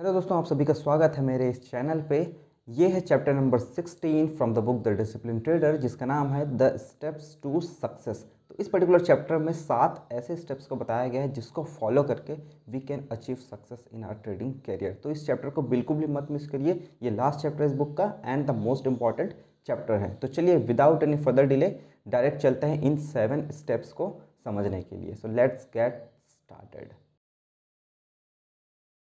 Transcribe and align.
Hello 0.00 0.12
दोस्तों, 0.12 0.36
आप 0.38 0.44
सभी 0.44 0.64
का 0.64 0.72
स्वागत 0.72 1.14
है 1.16 1.22
मेरे 1.22 1.48
इस 1.50 1.60
चैनल 1.62 2.00
पे। 2.10 2.18
ये 2.68 2.86
है 2.88 3.00
chapter 3.00 3.32
number 3.34 3.58
16 3.60 4.26
from 4.36 4.52
the 4.54 4.58
book 4.58 4.76
the 4.82 4.94
discipline 4.98 5.40
trader, 5.40 5.76
जिसका 5.76 6.06
नाम 6.06 6.28
है 6.28 6.44
द 6.56 6.70
स्टेप्स 6.76 7.36
टू 7.42 7.60
सक्सेस। 7.60 8.24
तो 8.48 8.54
इस 8.60 8.68
पर्टिकुलर 8.68 9.00
चैप्टर 9.00 9.38
में 9.38 9.52
सात 9.52 10.08
ऐसे 10.12 10.36
स्टेप्स 10.36 10.66
को 10.66 10.76
बताया 10.76 11.08
गया 11.08 11.22
है 11.22 11.32
जिसको 11.32 11.64
फॉलो 11.64 12.02
करके 12.02 12.36
we 12.68 12.80
can 12.80 13.06
achieve 13.12 13.36
success 13.36 13.84
in 13.92 14.04
our 14.04 14.14
trading 14.14 14.54
career 14.66 14.94
तो 15.02 15.10
इस 15.10 15.26
चैप्टर 15.26 15.50
को 15.50 15.62
बिल्कुल 15.64 15.96
भी 15.96 16.06
मत 16.06 16.30
मिस 16.30 16.48
करिए। 16.48 16.80
ये 17.02 17.10
लास्ट 17.10 17.40
चैप्टर 17.40 17.64
इस 17.64 17.74
बुक 17.74 17.96
का 17.96 18.12
and 18.24 18.46
the 18.46 18.56
most 18.58 18.86
important 18.86 19.34
chapter 19.66 19.94
है। 19.96 20.14
तो 20.14 20.28
चलिए 20.28 20.56
without 20.72 21.02
any 21.02 21.16
further 21.18 21.46
delay 21.46 21.74
direct 22.08 22.38
चलते 22.38 22.66
हैं 22.66 22.80
इन 22.82 22.96
सेवन 23.04 23.48
स्टेप्स 23.52 23.92
को 23.92 24.10
समझने 24.44 24.82
के 24.82 24.96
लिए। 24.96 25.14
सो 25.14 25.34
लेट्स 25.34 25.68
गेट 25.74 26.02
स्टार्टेड 26.30 26.92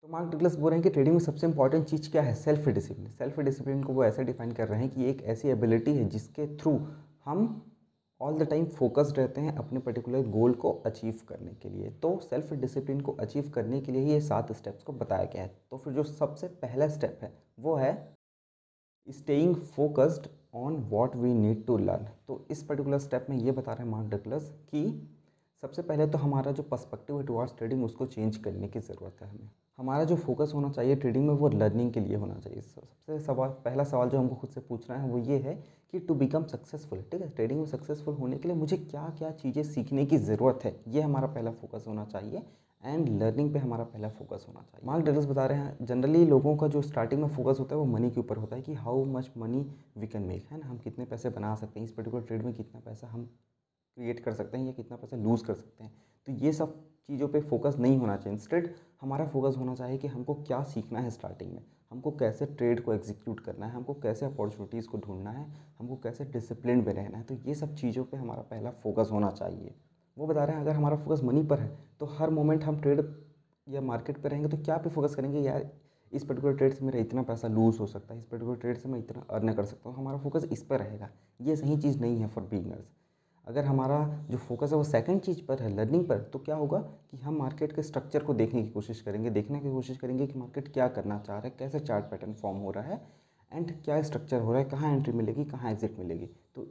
तो 0.04 0.08
मार्क 0.12 0.30
डिग्लस 0.30 0.56
बोल 0.56 0.70
रहे 0.70 0.78
हैं 0.78 0.82
कि 0.82 0.90
ट्रेडिंग 0.90 1.14
में 1.14 1.20
सबसे 1.24 1.46
इंपॉर्टेंट 1.46 1.84
चीज़ 1.88 2.10
क्या 2.10 2.22
है? 2.22 2.34
सेल्फ 2.34 2.66
डिसिप्लिन 2.68 3.10
सेल्फ 3.10 3.38
डिसिप्लिन 3.40 3.82
को 3.82 3.92
वो 3.92 4.02
ऐसे 4.04 4.24
डिफाइन 4.24 4.50
कर 4.52 4.68
रहे 4.68 4.80
हैं 4.80 4.88
कि 4.90 5.04
एक 5.10 5.22
ऐसी 5.24 5.48
एबिलिटी 5.48 5.94
है 5.96 6.08
जिसके 6.08 6.46
थ्रू 6.56 6.72
हम 7.24 7.46
ऑल 8.20 8.38
द 8.38 8.48
टाइम 8.50 8.66
फोकस्ड 8.74 9.18
रहते 9.18 9.40
हैं 9.40 9.54
अपने 9.56 9.80
पर्टिकुलर 9.80 10.26
गोल 10.30 10.52
को 10.54 10.72
अचीव 10.86 11.20
करने 11.28 11.54
के 11.62 11.68
लिए। 11.68 11.90
तो 12.02 12.18
सेल्फ 12.22 12.52
डिसिप्लिन 12.54 13.00
को 13.00 13.12
अचीव 13.20 13.50
करने 13.54 13.80
के 13.80 13.92
लिए 13.92 14.02
ये 14.04 14.20
सात 14.20 14.52
स्टेप्स 14.52 14.82
को 14.82 14.92
बताया 14.92 15.24
गया 15.24 15.42
है। 15.42 15.48
तो 15.70 15.78
फिर 15.78 15.92
जो 15.92 16.02
सबसे 16.02 16.48
पहला 16.62 16.88
स्टेप 16.88 17.18
है, 17.22 17.32
वो 17.60 17.74
है 17.76 17.92
staying 19.06 19.54
focused 19.56 20.28
on 20.54 20.76
what 20.90 21.16
we 21.16 21.32
need 21.34 21.64
to 21.66 21.78
learn 21.78 22.08
तो 22.28 22.46
इस 22.50 22.62
पर्टिकुलर 22.62 22.98
स्टेप 22.98 23.26
में 23.30 23.36
ये 23.36 23.52
बता 23.52 23.72
रहे 23.72 23.84
हैं 23.84 23.90
मार्क 23.90 24.14
डगलस 24.14 24.54
कि 24.70 24.86
सबसे 25.64 25.82
पहले 25.82 26.06
तो 26.06 26.18
हमारा 26.18 26.50
जो 26.52 26.62
पर्सपेक्टिव 26.62 27.18
है 27.18 27.24
टुवार्ड्स 27.26 27.54
ट्रेडिंग 27.58 27.84
उसको 27.84 28.06
चेंज 28.06 28.36
करने 28.36 28.68
की 28.68 28.80
ज़रूरत 28.80 29.22
है 29.22 29.28
हमें। 29.28 29.48
हमारा 29.78 30.04
जो 30.04 30.16
फोकस 30.16 30.50
होना 30.54 30.68
चाहिए 30.70 30.96
ट्रेडिंग 30.96 31.26
में, 31.28 31.34
वो 31.34 31.48
लर्निंग 31.48 31.92
के 31.92 32.00
लिए 32.00 32.16
होना 32.16 32.34
चाहिए। 32.34 32.60
सबसे 32.60 33.18
सवाल, 33.20 33.48
पहला 33.64 33.84
सवाल 33.84 34.08
जो 34.08 34.18
हमको 34.18 34.34
खुद 34.34 34.50
से 34.50 34.60
पूछना 34.60 34.96
है, 34.96 35.08
वो 35.10 35.18
ये 35.20 35.38
है 35.38 35.54
कि 35.92 35.98
टू 36.00 36.14
बिकम 36.14 36.44
सक्सेसफुल 36.46 36.98
ठीक 37.12 37.20
है? 37.20 37.28
ट्रेडिंग 37.30 37.60
में 37.60 37.66
सक्सेसफुल 37.66 38.14
होने 38.14 38.38
के 38.38 38.48
लिए 38.48 38.56
मुझे 38.56 38.76
क्या 38.76 39.08
क्या 39.18 39.30
चीज़ें 39.32 39.62
सीखने 39.64 40.04
की 40.06 40.16
ज़रूरत 40.18 40.64
है? 40.64 40.74
ये 40.88 41.00
हमारा 41.00 41.26
पहला 41.28 41.50
फोकस 41.52 41.84
होना 41.88 42.04
चाहिए 42.04 42.42
एंड 42.82 43.08
लर्निंग 43.22 43.52
पे 43.52 43.58
हमारा 43.58 43.84
पहला 43.86 44.08
फोकस 44.10 44.44
होना 44.48 44.60
चाहिए। 44.62 44.86
मार्क 44.86 45.04
डगलस 45.06 45.26
बता 45.26 45.46
रहे 45.46 45.58
हैं 45.58 45.86
जनरली 45.86 46.24
लोगों 46.26 46.56
का 46.56 46.68
जो 46.68 46.82
स्टार्टिंग 46.82 47.22
में 47.22 47.28
फोकस 47.30 47.60
होता 47.60 47.74
है, 47.74 47.80
वो 47.80 47.86
मनी 47.86 48.10
के 48.10 48.20
ऊपर 48.20 48.36
होता 48.36 48.56
है 48.56 48.62
कि 48.62 48.74
how 48.74 49.04
much 49.06 49.30
money 49.36 49.66
we 49.96 50.06
can 50.06 50.22
make 50.24 50.46
है 50.50 50.58
ना? 50.58 50.66
हम 50.66 50.78
कितने 50.78 51.04
पैसे 51.06 51.30
बना 51.30 51.54
सकते 51.54 51.80
हैं, 51.80 51.86
इस 51.86 51.92
पर्टिकुलर 51.92 52.22
ट्रेड 52.22 52.44
में 52.44 52.54
कितना 52.54 52.80
पैसा 52.80 53.08
हम 53.08 53.28
क्रिएट 53.96 54.20
कर 54.20 54.32
सकते 54.32 54.58
हैं 54.58 54.66
या 54.66 54.72
कितना 54.72 54.96
पैसा 54.96 55.16
लूज़ 55.16 55.44
कर 55.44 55.54
सकते 55.54 55.84
हैं। 55.84 55.92
तो 56.26 56.32
ये 56.34 56.52
सब 56.52 56.74
चीज़ों 57.08 57.28
पे 57.28 57.40
फोकस 57.40 57.76
नहीं 57.78 57.96
होना 57.98 58.16
चाहिए। 58.16 58.32
इंस्टेड 58.32 58.74
हमारा 59.00 59.26
फोकस 59.26 59.56
होना 59.56 59.74
चाहिए 59.74 59.98
कि 59.98 60.08
हमको 60.08 60.34
क्या 60.36 60.62
सीखना 60.64 61.00
है 61.00 61.10
स्टार्टिंग 61.10 61.52
में। 61.52 61.62
हमको 61.90 62.10
कैसे 62.12 62.46
ट्रेड 62.48 62.82
को 62.84 62.92
एग्जीक्यूट 62.94 63.40
करना 63.40 63.66
है, 63.66 63.72
हमको 63.72 63.94
कैसे 63.94 64.26
अपॉर्चुनिटीज़ 64.26 64.86
को 64.88 64.98
ढूंढना 64.98 65.30
है, 65.30 65.46
हमको 65.78 65.96
कैसे 65.96 66.24
डिसिप्लिन 66.24 66.84
में 66.86 66.92
रहना 66.92 67.18
है। 67.18 67.24
तो 67.24 67.34
ये 67.36 67.54
सब 67.54 67.74
चीज़ों 67.74 68.04
पे 68.04 68.16
हमारा 68.16 68.42
पहला 68.42 68.70
फोकस 68.82 69.08
होना 69.12 69.30
चाहिए। 69.30 69.74
वो 70.16 70.26
बता 70.26 70.44
रहे 70.44 70.56
हैं, 70.56 70.62
अगर 70.62 70.72
हमारा 70.72 70.96
फोकस 70.96 71.22
मनी 71.24 71.42
पर 71.42 71.58
है 71.58 71.76
तो 72.00 72.06
हर 72.08 72.30
मोमेंट 72.30 72.64
हम 72.64 72.80
ट्रेड 72.80 73.04
या 73.66 73.80
मार्केट 73.82 74.18
पर 74.18 74.30
रहेंगे 74.30 74.48
तो 74.48 74.56
क्या 74.56 74.76
पे 74.76 74.90
फोकस 74.90 75.14
करेंगे? 75.14 75.40
यार, 75.40 75.70
इस 76.12 76.24
पर्टिकुलर 76.24 76.56
ट्रेड 76.56 76.72
से 76.72 76.84
मेरा 76.84 76.98
इतना 76.98 77.22
पैसा 77.22 77.48
लूज़ 77.48 77.78
हो 77.78 77.86
सकता 77.86 78.14
है, 78.14 78.18
इस 78.18 78.26
पर्टिकुलर 78.26 78.56
ट्रेड 78.56 78.78
से 78.78 78.88
मैं 78.88 78.98
इतना 78.98 79.24
अर्न 79.30 79.52
कर 79.52 79.64
सकता 79.64 79.88
हूँ। 79.88 79.96
हमारा 79.98 80.18
फोकस 80.18 80.44
इस 80.52 80.62
पर 80.62 80.78
रहेगा। 80.78 81.08
ये 81.40 81.56
सही 81.56 81.76
चीज़ 81.76 82.00
नहीं 82.00 82.18
है 82.18 82.28
फॉर 82.28 82.44
बिगनर्स 82.44 82.90
अगर 83.46 83.64
हमारा 83.64 83.98
जो 84.30 84.38
फोकस 84.38 84.70
है 84.70 84.76
वो 84.76 84.84
सेकंड 84.84 85.20
चीज़ 85.20 85.42
पर 85.46 85.62
है 85.62 85.74
लर्निंग 85.76 86.06
पर 86.08 86.20
तो 86.32 86.38
क्या 86.38 86.56
होगा 86.56 86.78
कि 86.78 87.16
हम 87.16 87.36
मार्केट 87.38 87.72
के 87.72 87.82
स्ट्रक्चर 87.82 88.22
को 88.24 88.34
देखने 88.34 88.62
की 88.62 88.70
कोशिश 88.70 89.00
करेंगे, 89.00 89.30
देखने 89.30 89.60
की 89.60 89.70
कोशिश 89.72 89.96
करेंगे 89.96 90.26
कि 90.26 90.38
मार्केट 90.38 90.72
क्या 90.72 90.88
करना 90.88 91.18
चाह 91.18 91.36
रहा 91.36 91.46
है, 91.46 91.54
कैसे 91.58 91.80
चार्ट 91.80 92.04
पैटर्न 92.04 92.32
फॉर्म 92.34 92.58
हो 92.58 92.70
रहा 92.70 92.84
है 92.84 93.00
एंड 93.52 93.72
क्या 93.84 94.00
स्ट्रक्चर 94.02 94.40
हो 94.40 94.52
रहा 94.52 94.62
है, 94.62 94.68
कहाँ 94.68 94.92
एंट्री 94.92 95.12
मिलेगी, 95.12 95.44
कहाँ 95.44 95.70
एग्जिट 95.72 95.98
मिलेगी। 95.98 96.26
तो 96.54 96.62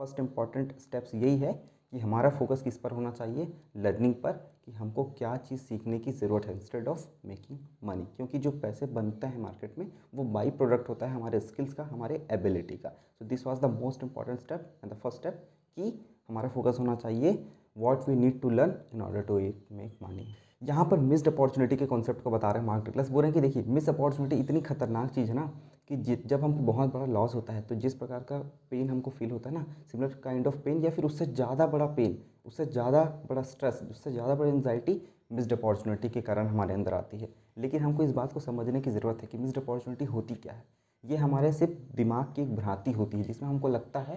फ़र्स्ट 0.00 0.20
इंपॉर्टेंट 0.20 0.78
स्टेप्स 0.78 1.14
यही 1.14 1.38
है 1.38 1.52
कि 1.92 1.98
हमारा 1.98 2.30
फोकस 2.30 2.62
किस 2.62 2.76
पर 2.78 2.90
होना 2.90 3.10
चाहिए? 3.10 3.52
लर्निंग 3.76 4.14
पर, 4.14 4.32
कि 4.64 4.72
हमको 4.72 5.04
क्या 5.18 5.36
चीज़ 5.38 5.60
सीखने 5.60 5.98
की 5.98 6.12
ज़रूरत 6.12 6.46
है 6.46 6.54
इंस्टेड 6.54 6.88
ऑफ़ 6.88 7.06
मेकिंग 7.26 7.58
मनी 7.84 8.04
क्योंकि 8.16 8.38
जो 8.38 8.50
पैसे 8.52 8.86
बनते 8.88 9.26
हैं 9.26 9.38
मार्केट 9.38 9.78
में, 9.78 9.90
वो 10.14 10.24
बाई 10.26 10.50
प्रोडक्ट 10.52 10.88
होता 10.88 11.06
है 11.06 11.14
हमारे 11.14 11.40
स्किल्स 11.40 11.72
का, 11.72 11.84
हमारे 11.84 12.26
एबिलिटी 12.32 12.76
का। 12.76 12.88
So 12.88 13.24
this 13.24 13.46
was 13.46 13.60
the 13.60 13.70
most 13.72 14.02
important 14.02 14.40
step 14.40 14.70
and 14.84 14.92
the 14.92 14.96
first 14.96 15.18
step 15.18 15.48
कि 15.76 15.90
हमारा 16.28 16.48
फोकस 16.48 16.76
होना 16.80 16.94
चाहिए 16.96 17.32
what 17.78 18.08
we 18.08 18.14
need 18.16 18.40
to 18.40 18.50
learn 18.50 18.74
in 18.94 19.02
order 19.02 19.22
to 19.22 19.38
make 19.38 19.98
money 20.02 20.26
यहाँ 20.62 20.84
पर 20.84 20.98
मिस्ड 21.00 21.28
अपॉर्चुनिटी 21.28 21.76
के 21.76 21.86
कॉन्सेप्ट 21.86 22.22
को 22.22 22.30
बता 22.30 22.50
रहे 22.50 22.60
हैं 22.60 22.66
मार्क 22.66 22.84
टिकलस 22.84 23.08
बोल 23.08 23.22
रहे 23.22 23.30
हैं 23.32 23.40
कि 23.42 23.48
देखिए 23.48 23.72
मिस 23.74 23.88
अपॉर्चुनिटी 23.88 24.36
इतनी 24.36 24.60
खतरनाक 24.60 25.10
चीज़ 25.10 25.28
है 25.28 25.34
ना 25.34 25.46
कि 25.88 25.96
जब 25.96 26.42
हमको 26.44 26.62
बहुत 26.62 26.92
बड़ा 26.94 27.06
लॉस 27.06 27.34
होता 27.34 27.52
है 27.52 27.62
तो 27.62 27.74
जिस 27.74 27.94
प्रकार 27.94 28.20
का 28.22 28.38
पेन 28.70 28.90
हमको 28.90 29.10
फील 29.10 29.30
होता 29.30 29.50
है 29.50 29.56
ना 29.56 29.64
सिमिलर 29.92 30.14
काइंड 30.24 30.46
ऑफ़ 30.46 30.56
पेन 30.64 30.82
या 30.84 30.90
फिर 30.90 31.04
उससे 31.04 31.26
ज़्यादा 31.26 31.66
बड़ा 31.66 31.86
पेन 31.94 32.18
उससे 32.46 32.66
ज़्यादा 32.66 33.04
बड़ा 33.28 33.42
स्ट्रेस 33.42 33.80
उससे 33.90 34.12
ज़्यादा 34.12 34.34
बड़ी 34.34 34.50
एनजाइटी 34.50 35.00
मिस्ड 35.32 35.52
अपॉर्चुनिटी 35.52 36.08
के 36.08 36.20
कारण 36.20 36.46
हमारे 36.46 36.74
अंदर 36.74 36.94
आती 36.94 37.18
है। 37.18 37.28
लेकिन 37.58 37.82
हमको 37.82 38.02
इस 38.02 38.12
बात 38.12 38.32
को 38.32 38.40
समझने 38.40 38.80
की 38.80 38.90
ज़रूरत 38.90 39.18
है 39.22 39.28
कि 39.28 39.38
मिस्ड 39.38 39.58
अपॉर्चुनिटी 39.58 40.04
होती 40.04 40.34
क्या 40.34 40.52
है। 40.52 40.64
ये 41.04 41.16
हमारे 41.16 41.52
सिर्फ़ 41.52 41.96
दिमाग 41.96 42.32
की 42.36 42.42
एक 42.42 42.54
भ्रांति 42.56 42.92
होती 42.92 43.16
है, 43.16 43.22
जिसमें 43.24 43.48
हमको 43.48 43.68
लगता 43.68 44.00
है 44.00 44.16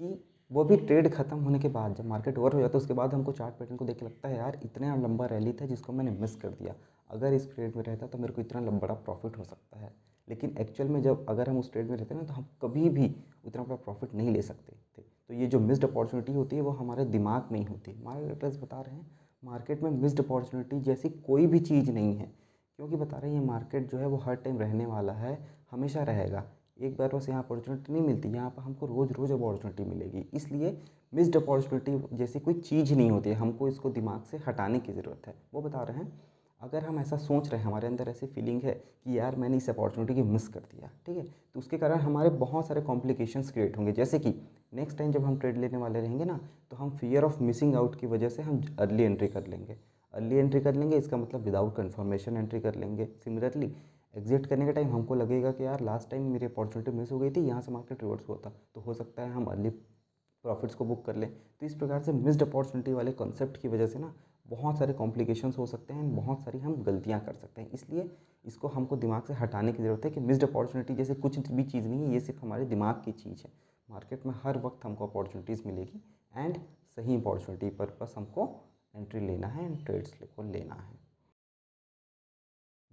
कि 0.00 0.14
वो 0.52 0.64
भी 0.64 0.76
ट्रेड 0.76 1.14
खत्म 1.14 1.38
होने 1.38 1.58
के 1.58 1.68
बाद, 1.68 1.94
जब 1.94 2.04
मार्केट 2.04 2.38
ओवर 2.38 2.52
हो 2.52 2.60
जाता 2.60 2.78
है, 2.78 2.80
उसके 2.80 2.92
बाद 2.92 3.14
हमको 3.14 3.32
चार्ट 3.32 3.54
पैटर्न 3.54 3.76
को 3.76 3.84
देख 3.84 3.98
के 3.98 4.06
लगता 4.06 4.28
है, 4.28 4.36
यार, 4.36 4.60
इतना 4.64 4.96
लंबा 4.96 5.26
रैली 5.26 5.52
था 5.52 5.66
जिसको 5.66 5.92
मैंने 5.92 6.10
मिस 6.10 6.36
कर 6.36 6.48
दिया। 6.48 6.74
अगर 7.10 7.32
इस 7.32 7.54
ट्रेड 7.54 7.76
में 7.76 7.82
रहता 7.82 8.06
तो 8.06 8.18
मेरे 8.18 8.32
को 8.32 8.40
इतना 8.40 8.60
बड़ा 8.60 8.94
प्रॉफिट 8.94 9.38
हो 9.38 9.44
सकता 9.44 9.78
है। 9.78 9.94
लेकिन 10.28 10.56
एक्चुअल 10.58 10.88
में 10.88 11.02
जब, 11.02 11.26
अगर 11.28 11.50
हम 11.50 11.58
उस 11.58 11.72
ट्रेड 11.72 11.90
में 11.90 11.96
रहते 11.98 12.14
ना 12.14 12.22
तो 12.22 12.32
हम 12.32 12.46
कभी 12.62 12.88
भी 12.88 13.16
उतना 13.46 13.62
बड़ा 13.62 13.76
प्रॉफिट 13.76 14.14
नहीं 14.14 14.30
ले 14.30 14.42
सकते 14.42 14.72
थे। 14.72 15.02
तो 15.28 15.34
ये 15.34 15.46
जो 15.46 15.60
मिस्ड 15.60 15.84
अपॉर्चुनिटी 15.84 16.32
होती 16.32 16.56
है, 16.56 16.62
वो 16.62 16.70
हमारे 16.70 17.04
दिमाग 17.04 17.48
में 17.52 17.58
ही 17.58 17.64
होती 17.64 17.90
है। 17.90 18.04
मार्केटर्स 18.04 18.62
बता 18.62 18.80
रहे 18.80 18.96
हैं 18.96 19.10
मार्केट 19.44 19.82
में 19.82 19.90
मिस्ड 19.90 20.24
अपॉर्चुनिटी 20.24 20.80
जैसी 20.80 21.08
कोई 21.08 21.46
भी 21.46 21.60
चीज़ 21.60 21.92
नहीं 21.92 22.16
है। 22.16 22.32
क्योंकि 22.76 22.96
बता 22.96 23.18
रहे 23.18 23.32
हैं, 23.32 23.40
ये 23.40 23.46
मार्केट 23.46 23.90
जो 23.90 23.98
है, 23.98 24.06
वो 24.06 24.16
हर 24.16 24.34
टाइम 24.34 24.58
रहने 24.58 24.86
वाला 24.86 25.12
है, 25.12 25.48
हमेशा 25.70 26.02
रहेगा। 26.02 26.44
एक 26.78 26.96
बार 26.96 27.14
बस 27.14 27.28
यहाँ 27.28 27.42
अपॉर्चुनिटी 27.42 27.92
नहीं 27.92 28.02
मिलती, 28.02 28.28
यहाँ 28.28 28.50
पर 28.50 28.62
हमको 28.62 28.86
रोज़ 28.86 29.12
रोज़ 29.12 29.32
अपॉर्चुनिटी 29.32 29.84
मिलेगी। 29.84 30.24
इसलिए 30.34 30.76
मिस्ड 31.12 31.36
अपॉर्चुनिटी 31.36 32.16
जैसी 32.16 32.40
कोई 32.40 32.54
चीज़ 32.54 32.94
नहीं 32.94 33.10
होती 33.10 33.30
है, 33.30 33.36
हमको 33.36 33.68
इसको 33.68 33.90
दिमाग 33.90 34.22
से 34.22 34.36
हटाने 34.46 34.78
की 34.78 34.92
ज़रूरत 34.92 35.26
है। 35.26 35.34
वो 35.54 35.62
बता 35.62 35.82
रहे 35.82 35.96
हैं, 35.96 36.12
अगर 36.60 36.84
हम 36.84 36.98
ऐसा 36.98 37.16
सोच 37.18 37.48
रहे 37.48 37.60
हैं, 37.60 37.66
हमारे 37.66 37.86
अंदर 37.86 38.08
ऐसी 38.08 38.26
फीलिंग 38.26 38.62
है 38.62 38.72
कि 38.72 39.18
यार 39.18 39.36
मैंने 39.36 39.56
इस 39.56 39.68
अपॉर्चुनिटी 39.70 40.14
की 40.14 40.22
मिस 40.24 40.48
कर 40.48 40.60
दिया, 40.62 40.90
ठीक 41.06 41.16
है? 41.16 41.22
तो 41.22 41.58
उसके 41.58 41.78
कारण 41.78 41.98
हमारे 42.00 42.30
बहुत 42.36 42.66
सारे 42.66 42.80
कॉम्प्लिकेशंस 42.82 43.50
क्रिएट 43.50 43.76
होंगे। 43.78 43.92
जैसे 43.92 44.18
कि 44.18 44.34
नेक्स्ट 44.74 44.98
टाइम 44.98 45.12
जब 45.12 45.24
हम 45.24 45.38
ट्रेड 45.38 45.58
लेने 45.58 45.76
वाले 45.78 46.00
रहेंगे 46.00 46.24
ना 46.24 46.38
तो 46.70 46.76
हम 46.76 46.90
फियर 46.92 47.24
ऑफ़ 47.24 47.42
मिसिंग 47.42 47.74
आउट 47.76 47.98
की 48.00 48.06
वजह 48.06 48.28
से 48.28 48.42
हम 48.42 48.62
अर्ली 48.80 49.02
एंट्री 49.02 49.28
कर 49.28 49.46
लेंगे। 49.46 49.76
अर्ली 50.14 50.36
एंट्री 50.36 50.60
कर 50.60 50.74
लेंगे, 50.74 50.96
इसका 50.96 51.16
मतलब 51.16 51.40
विदाउट 51.40 51.74
कन्फर्मेशन 51.76 52.36
एंट्री 52.36 52.60
कर 52.60 52.74
लेंगे। 52.74 53.08
सिमिलरली 53.24 53.72
एग्जिट 54.16 54.46
करने 54.46 54.66
के 54.66 54.72
टाइम 54.72 54.88
हमको 54.88 55.14
लगेगा 55.14 55.50
कि 55.52 55.64
यार 55.64 55.80
लास्ट 55.80 56.10
टाइम 56.10 56.30
मेरी 56.32 56.46
अपॉर्चुनिटी 56.46 56.90
मिस 56.90 57.12
हो 57.12 57.18
गई 57.18 57.30
थी, 57.30 57.40
यहाँ 57.40 57.60
से 57.62 57.72
मार्केट 57.72 58.02
रिवर्स 58.02 58.28
हुआ 58.28 58.36
था। 58.46 58.52
तो 58.74 58.80
हो 58.80 58.94
सकता 58.94 59.22
है 59.22 59.32
हम 59.32 59.46
अर्ली 59.46 59.70
प्रॉफिट्स 59.70 60.74
को 60.74 60.84
बुक 60.84 61.04
कर 61.06 61.16
लें। 61.16 61.30
तो 61.30 61.66
इस 61.66 61.74
प्रकार 61.74 62.00
से 62.00 62.12
मिस्ड 62.12 62.42
अपॉर्चुनिटी 62.42 62.92
वाले 62.92 63.12
कॉन्सेप्ट 63.12 63.60
की 63.60 63.68
वजह 63.68 63.86
से 63.86 63.98
ना 63.98 64.14
बहुत 64.46 64.78
सारे 64.78 64.92
कॉम्प्लिकेशंस 64.92 65.58
हो 65.58 65.66
सकते 65.66 65.94
हैं, 65.94 66.14
बहुत 66.16 66.40
सारी 66.40 66.58
हम 66.58 66.82
गलतियाँ 66.82 67.20
कर 67.20 67.34
सकते 67.34 67.62
हैं। 67.62 67.70
इसलिए 67.70 68.10
इसको 68.44 68.68
हमको 68.68 68.96
दिमाग 68.96 69.22
से 69.22 69.34
हटाने 69.34 69.72
की 69.72 69.82
ज़रूरत 69.82 70.04
है 70.04 70.10
कि 70.10 70.20
मिस्ड 70.20 70.44
अपॉर्चुनिटी 70.44 70.94
जैसे 70.94 71.14
कुछ 71.16 71.38
भी 71.40 71.64
चीज़ 71.64 71.88
नहीं 71.88 72.04
है, 72.04 72.12
ये 72.12 72.20
सिर्फ़ 72.20 72.44
हमारे 72.44 72.64
दिमाग 72.64 73.02
की 73.04 73.12
चीज़ 73.14 73.42
है। 73.44 73.52
मार्केट 73.88 74.26
में 74.26 74.34
हर 74.42 74.58
वक्त 74.58 74.84
हमको 74.84 75.06
अपॉर्चुनिटीज़ 75.06 75.62
मिलेगी 75.66 76.02
एंड 76.34 76.58
सही 76.96 77.16
अपॉर्चुनिटी 77.16 77.68
पर 77.70 77.96
बस 78.00 78.14
हमको 78.16 78.48
एंट्री 78.94 79.20
लेना 79.20 79.46
है 79.48 79.64
एंड 79.64 79.84
ट्रेड्स 79.86 80.12
को 80.36 80.42
लेना 80.42 80.74
है। 80.74 81.05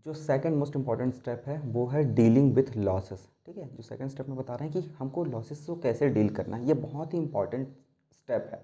जो 0.05 0.13
सेकंड 0.15 0.55
मोस्ट 0.55 0.75
इंपॉर्टेंट 0.75 1.13
स्टेप 1.13 1.43
है, 1.47 1.59
वो 1.61 1.85
है 1.87 2.03
डीलिंग 2.15 2.53
विथ 2.55 2.75
लॉसेस 2.77 3.27
ठीक 3.45 3.57
है? 3.57 3.67
जो 3.67 3.83
सेकंड 3.83 4.09
स्टेप 4.09 4.29
में 4.29 4.37
बता 4.37 4.55
रहे 4.55 4.69
हैं 4.69 4.81
कि 4.81 4.89
हमको 4.99 5.23
लॉसेस 5.25 5.65
को 5.65 5.75
कैसे 5.77 6.09
डील 6.09 6.29
करना 6.31 6.57
है, 6.57 6.67
ये 6.67 6.73
बहुत 6.75 7.13
ही 7.13 7.19
इंपॉर्टेंट 7.19 7.67
स्टेप 8.13 8.49
है 8.51 8.61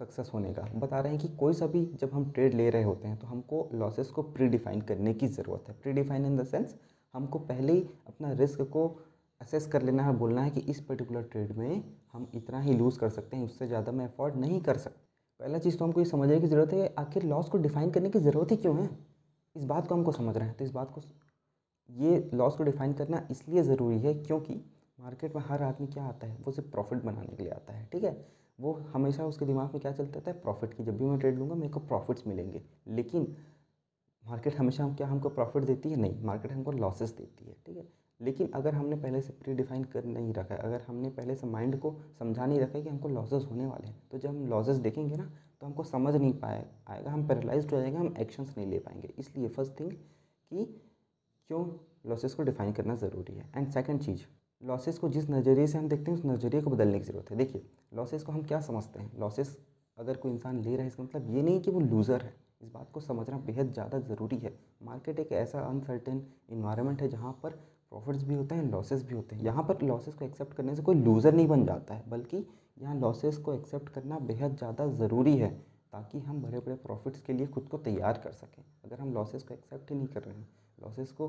सक्सेस 0.00 0.30
होने 0.34 0.52
का। 0.54 0.62
बता 0.76 1.00
रहे 1.00 1.12
हैं 1.12 1.20
कि 1.20 1.28
कोई 1.36 1.54
सा 1.54 1.66
भी 1.66 1.84
जब 2.00 2.10
हम 2.12 2.30
ट्रेड 2.32 2.54
ले 2.54 2.68
रहे 2.70 2.82
होते 2.82 3.08
हैं 3.08 3.16
तो 3.18 3.26
हमको 3.26 3.68
लॉसेस 3.74 4.10
को 4.10 4.22
प्री 4.22 4.46
डिफाइन 4.48 4.80
करने 4.82 5.12
की 5.14 5.28
ज़रूरत 5.28 5.68
है। 5.68 5.74
Pre 5.82 5.92
define 5.92 6.26
in 6.26 6.36
the 6.36 6.44
sense 6.44 6.74
हमको 7.14 7.38
पहले 7.40 7.72
ही 7.72 7.84
अपना 8.08 8.32
रिस्क 8.32 8.62
को 8.62 8.86
असेस 9.40 9.66
कर 9.66 9.82
लेना 9.82 10.02
है, 10.02 10.12
बोलना 10.14 10.42
है 10.42 10.50
कि 10.50 10.60
इस 10.60 10.80
पर्टिकुलर 10.80 11.22
ट्रेड 11.22 11.52
में 11.56 11.82
हम 12.12 12.30
इतना 12.34 12.60
ही 12.60 12.74
लूज़ 12.74 12.98
कर 12.98 13.08
सकते 13.10 13.36
हैं, 13.36 13.44
उससे 13.44 13.66
ज़्यादा 13.66 13.92
मैं 13.92 14.04
अफोर्ड 14.04 14.36
नहीं 14.36 14.60
कर 14.60 14.76
सकता। 14.78 15.06
पहला 15.40 15.58
चीज़ 15.58 15.78
तो 15.78 15.84
हमको 15.84 16.00
ये 16.00 16.06
समझने 16.06 16.40
की 16.40 16.46
ज़रूरत 16.46 16.72
है, 16.72 16.94
आखिर 16.98 17.22
लॉस 17.24 17.48
को 17.48 17.58
डिफाइन 17.58 17.90
करने 17.90 18.10
की 18.10 18.18
ज़रूरत 18.20 18.50
ही 18.50 18.56
क्यों 18.56 18.76
है? 18.78 18.88
इस 19.56 19.64
बात 19.64 19.86
को 19.88 19.94
हमको 19.94 20.12
समझ 20.12 20.36
रहे 20.36 20.48
हैं 20.48 20.56
तो 20.56 20.64
इस 20.64 20.70
बात 20.70 20.90
को 20.90 21.02
ये 21.88 22.30
लॉस 22.34 22.56
को 22.56 22.64
डिफाइन 22.64 22.92
करना 22.92 23.26
इसलिए 23.30 23.62
ज़रूरी 23.62 23.98
है 23.98 24.14
क्योंकि 24.14 24.54
मार्केट 25.00 25.34
में 25.36 25.42
हर 25.42 25.62
आदमी 25.62 25.86
क्या 25.86 26.04
आता 26.04 26.26
है, 26.26 26.36
वो 26.36 26.52
सिर्फ़ 26.52 26.70
प्रॉफिट 26.70 27.02
बनाने 27.02 27.36
के 27.36 27.42
लिए 27.42 27.52
आता 27.52 27.72
है, 27.72 27.86
ठीक 27.92 28.04
है? 28.04 28.26
वो 28.58 28.72
हमेशा 28.94 29.26
उसके 29.26 29.46
दिमाग 29.46 29.72
में 29.72 29.80
क्या 29.80 29.92
चलता 29.92 30.20
है 30.26 30.32
प्रॉफिट 30.40 30.74
की, 30.74 30.84
जब 30.84 30.98
भी 30.98 31.04
मैं 31.04 31.18
ट्रेड 31.18 31.38
लूँगा, 31.38 31.54
मेरे 31.54 31.72
को 31.72 31.80
प्रॉफिट्स 31.80 32.26
मिलेंगे, 32.26 32.62
लेकिन 32.88 33.26
मार्केट 34.24 34.56
हमेशा 34.56 34.84
हम 34.84 34.94
क्या, 34.94 35.06
हमको 35.06 35.28
प्रॉफिट 35.28 35.64
देती 35.64 35.90
है? 35.90 35.96
नहीं 35.96 36.22
मार्केट 36.24 36.52
हमको 36.52 36.72
लॉसेस 36.72 37.16
देती 37.16 37.44
है, 37.44 37.56
ठीक 37.66 37.76
है? 37.76 37.88
लेकिन 38.20 38.50
अगर 38.54 38.74
हमने 38.74 38.96
पहले 38.96 39.20
से 39.20 39.32
प्री 39.32 39.54
डिफाइन 39.54 39.84
कर 39.84 40.04
नहीं 40.04 40.32
रखा 40.34 40.54
है, 40.54 40.60
अगर 40.60 40.82
हमने 40.88 41.10
पहले 41.10 41.34
से 41.34 41.46
माइंड 41.46 41.78
को 41.80 41.94
समझा 42.18 42.46
नहीं 42.46 42.60
रखा 42.60 42.78
है 42.78 42.84
कि 42.84 42.90
हमको 42.90 43.08
लॉसेस 43.08 43.46
होने 43.50 43.66
वाले 43.66 43.86
हैं 43.86 44.02
तो 44.10 44.18
जब 44.18 44.28
हम 44.28 44.46
लॉसेस 44.46 44.76
देखेंगे 44.78 45.16
ना 45.16 45.30
तो 45.62 45.66
हमको 45.66 45.84
समझ 45.84 46.14
नहीं 46.14 46.32
पाए, 46.32 46.66
आएगा, 46.88 47.10
हम 47.10 47.26
पैरालाइज 47.28 47.64
हो 47.64 47.80
जाएँगे, 47.80 47.96
हम 47.98 48.14
एक्शंस 48.18 48.54
नहीं 48.58 48.66
ले 48.66 48.78
पाएँगे। 48.78 49.12
इसलिए 49.18 49.48
फ़र्स्ट 49.48 49.78
थिंग 49.80 49.90
कि 49.90 50.64
क्यों? 51.50 51.64
लॉसेस 52.06 52.34
को 52.34 52.42
डिफाइन 52.42 52.72
करना 52.72 52.94
ज़रूरी 52.96 53.34
है। 53.34 53.50
एंड 53.56 53.68
सेकंड 53.68 54.00
चीज़ 54.00 54.20
लॉसेस 54.62 54.98
को 54.98 55.08
जिस 55.08 55.28
नज़रिए 55.30 55.66
से 55.66 55.78
हम 55.78 55.88
देखते 55.88 56.10
हैं, 56.10 56.18
उस 56.18 56.24
नज़रिए 56.26 56.60
को 56.60 56.70
बदलने 56.70 56.98
की 56.98 57.04
ज़रूरत 57.04 57.30
है। 57.30 57.36
देखिए 57.36 57.62
लॉसेस 57.94 58.22
को 58.22 58.32
हम 58.32 58.42
क्या 58.42 58.60
समझते 58.60 59.00
हैं? 59.00 59.10
लॉसेस 59.18 59.56
अगर 59.98 60.16
कोई 60.16 60.32
इंसान 60.32 60.60
ले 60.62 60.72
रहा 60.72 60.82
है, 60.82 60.86
इसका 60.86 61.02
मतलब 61.02 61.30
ये 61.30 61.42
नहीं 61.42 61.60
कि 61.60 61.70
वो 61.70 61.80
लूज़र 61.80 62.22
है। 62.22 62.34
इस 62.62 62.68
बात 62.68 62.90
को 62.92 63.00
समझना 63.00 63.38
बेहद 63.38 63.72
ज़्यादा 63.72 63.98
ज़रूरी 64.00 64.36
है। 64.36 64.52
मार्केट 64.82 65.20
एक 65.20 65.32
ऐसा 65.32 65.60
अनसर्टेन 65.60 66.26
इन्वायरमेंट 66.50 67.02
है 67.02 67.08
जहाँ 67.08 67.32
पर 67.42 67.50
प्रॉफिट्स 67.90 68.22
भी 68.24 68.34
होते 68.34 68.54
हैं 68.54 68.70
लॉसेस 68.70 69.02
भी 69.04 69.14
होते 69.14 69.36
हैं। 69.36 69.42
यहाँ 69.42 69.62
पर 69.64 69.82
लॉसेस 69.82 70.14
को 70.14 70.24
एक्सेप्ट 70.24 70.52
करने 70.54 70.74
से 70.76 70.82
कोई 70.82 70.94
लूज़र 70.96 71.34
नहीं 71.34 71.46
बन 71.48 71.64
जाता 71.64 71.94
है, 71.94 72.04
बल्कि 72.08 72.44
यहाँ 72.80 72.94
लॉसेस 72.96 73.36
को 73.38 73.54
एक्सेप्ट 73.54 73.88
करना 73.88 74.18
बेहद 74.20 74.56
ज़्यादा 74.56 74.86
ज़रूरी 74.96 75.36
है, 75.36 75.50
ताकि 75.92 76.18
हम 76.20 76.42
बड़े 76.42 76.58
बड़े 76.58 76.74
प्रॉफिट्स 76.78 77.20
के 77.20 77.32
लिए 77.32 77.46
खुद 77.48 77.68
को 77.68 77.78
तैयार 77.78 78.20
कर 78.24 78.32
सकें। 78.32 78.62
अगर 78.84 79.00
हम 79.00 79.12
लॉसेस 79.14 79.42
को 79.42 79.54
एक्सेप्ट 79.54 79.90
ही 79.90 79.96
नहीं 79.96 80.08
कर 80.08 80.22
रहे 80.22 80.34
हैं 80.34 80.48
लॉसेस 80.78 81.10
को 81.12 81.28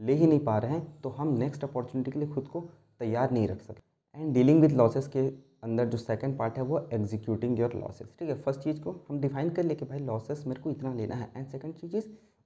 ले 0.00 0.14
ही 0.14 0.26
नहीं 0.26 0.40
पा 0.40 0.58
रहे 0.58 0.70
हैं 0.70 1.00
तो 1.00 1.08
हम 1.10 1.36
नेक्स्ट 1.38 1.64
अपॉर्चुनिटी 1.64 2.10
के 2.10 2.18
लिए 2.18 2.28
खुद 2.28 2.48
को 2.48 2.60
तैयार 3.00 3.30
नहीं 3.32 3.48
रख 3.48 3.60
सकते 3.62 4.20
एंड 4.20 4.32
डीलिंग 4.34 4.60
विद 4.60 4.72
लॉसेस 4.72 5.08
के 5.08 5.26
अंदर 5.62 5.86
जो 5.86 5.98
सेकंड 5.98 6.38
पार्ट 6.38 6.56
है, 6.56 6.62
वो 6.62 6.88
एग्जीक्यूटिंग 6.92 7.58
योर 7.58 7.74
लॉसेस 7.76 8.08
ठीक 8.18 8.28
है 8.28 8.40
फ़र्स्ट 8.42 8.60
चीज़ 8.60 8.80
को 8.82 8.92
हम 9.08 9.20
डिफाइन 9.20 9.50
कर 9.50 9.64
ले 9.64 9.74
कि 9.74 9.84
भाई 9.84 9.98
लॉसेस 10.00 10.42
मेरे 10.46 10.60
को 10.62 10.70
इतना 10.70 10.92
लेना 10.94 11.14
है। 11.14 11.30
एंड 11.36 11.46
सेकंड 11.46 11.74
चीज़ 11.74 11.96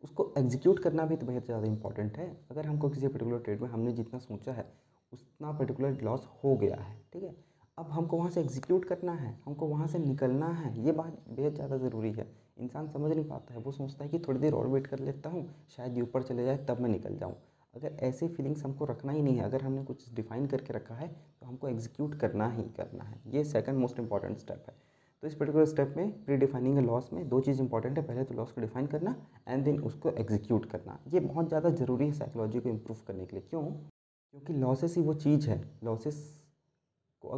उसको 0.05 0.33
एग्जीक्यूट 0.39 0.79
करना 0.79 1.05
भी 1.07 1.17
तो 1.17 1.27
बहुत 1.27 1.47
ज़्यादा 1.47 1.67
इंपॉर्टेंट 1.67 2.19
है। 2.19 2.27
अगर 2.51 2.67
हमको 2.67 2.89
किसी 2.91 3.09
पर्टिकुलर 3.09 3.39
ट्रेड 3.39 3.61
में 3.63 3.69
हमने 3.69 3.93
जितना 3.93 4.19
सोचा 4.21 4.53
है, 4.53 4.67
उतना 5.13 5.53
पर्टिकुलर 5.53 6.01
लॉस 6.03 6.29
हो 6.45 6.57
गया 6.57 6.77
है। 6.77 6.97
ठीक 7.13 7.23
है 7.23 7.35
अब 7.79 7.91
हमको 7.91 8.17
वहाँ 8.17 8.31
से 8.31 8.41
एग्जीक्यूट 8.41 8.85
करना 8.85 9.13
है, 9.13 9.39
हमको 9.45 9.67
वहाँ 9.67 9.87
से 9.87 9.99
निकलना 9.99 10.47
है, 10.47 10.73
ये 10.85 10.93
बात 10.93 11.19
बेहद 11.31 11.55
ज़्यादा 11.55 11.77
ज़रूरी 11.77 12.11
है। 12.13 12.27
इंसान 12.59 12.89
समझ 12.89 13.11
नहीं 13.11 13.25
पाता 13.25 13.55
है, 13.55 13.61
वो 13.61 13.73
सोचता 13.73 14.05
है 14.05 14.11
कि 14.11 14.19
थोड़ी 14.19 14.41
देर 14.41 14.53
और 14.53 14.67
वेट 14.67 14.87
कर 14.87 14.99
लेता 14.99 15.31
हूँ, 15.31 15.45
शायद 15.77 15.97
ये 15.97 16.03
ऊपर 16.03 16.23
चले 16.23 16.45
जाए, 16.45 16.57
तब 16.69 16.81
मैं 16.81 16.89
निकल 16.91 17.17
जाऊँ। 17.17 17.35
अगर 17.75 17.97
ऐसे 18.03 18.29
फीलिंग्स 18.29 18.65
हमको 18.65 18.85
रखना 18.85 19.13
ही 19.13 19.23
नहीं 19.23 19.37
है, 19.37 19.45
अगर 19.45 19.63
हमने 19.63 19.85
कुछ 19.85 20.13
डिफाइन 20.15 20.47
करके 20.47 20.73
रखा 20.73 20.95
है 20.95 21.09
तो 21.09 21.47
हमको 21.47 21.69
एग्जीक्यूट 21.69 22.15
करना 22.21 22.49
ही 22.51 22.63
करना 22.77 23.05
है। 23.05 23.21
ये 23.27 23.45
सेकंड 23.45 23.79
मोस्ट 23.79 23.99
इंपॉर्टेंट 24.01 24.39
स्टेप 24.39 24.65
है। 24.69 24.75
तो 25.23 25.29
इस 25.29 25.35
पर्टिकुलर 25.35 25.65
स्टेप 25.65 25.95
में 25.97 26.11
प्री 26.25 26.37
डिफाइनिंग 26.37 26.79
लॉस 26.79 27.13
में 27.13 27.29
दो 27.29 27.41
चीज़ 27.41 27.61
इंपॉर्टेंट 27.63 27.99
है, 27.99 28.07
पहले 28.07 28.25
तो 28.25 28.35
लॉस 28.35 28.53
को 28.53 28.61
डिफाइन 28.61 28.87
करना 28.87 29.15
एंड 29.49 29.65
देन 29.65 29.79
उसको 29.81 30.11
एग्जीक्यूट 30.11 30.67
करना। 30.67 30.99
ये 31.13 31.21
बहुत 31.21 31.49
ज़्यादा 31.49 31.71
ज़रूरी 31.71 32.07
है 32.07 32.13
साइकोलॉजी 32.13 32.61
को 32.61 32.69
इम्प्रूव 32.69 32.99
करने 33.07 33.27
के 33.27 33.37
लिए। 33.37 33.47
क्यों? 33.51 33.63
क्योंकि 33.63 34.53
लॉसेस 34.53 34.97
ही 34.97 35.03
वो 35.03 35.15
चीज़ 35.15 35.49
है। 35.51 35.63
लॉसेस 35.85 36.38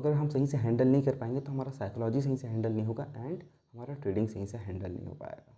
अगर 0.01 0.13
हम 0.13 0.29
सही 0.29 0.47
से 0.47 0.57
हैंडल 0.57 0.89
नहीं 0.89 1.03
कर 1.03 1.17
पाएँगे 1.17 1.41
तो 1.41 1.53
हमारा 1.53 1.71
साइकोलॉजी 1.73 2.21
सही 2.23 2.37
से 2.37 2.49
हैंडल 2.49 2.73
नहीं 2.73 2.85
होगा 2.87 3.07
एंड 3.17 3.43
हमारा 3.43 3.95
ट्रेडिंग 3.97 4.29
सही 4.29 4.47
से 4.47 4.59
हैंडल 4.59 4.91
नहीं 4.91 5.07
हो 5.07 5.15
पाएगा। 5.15 5.57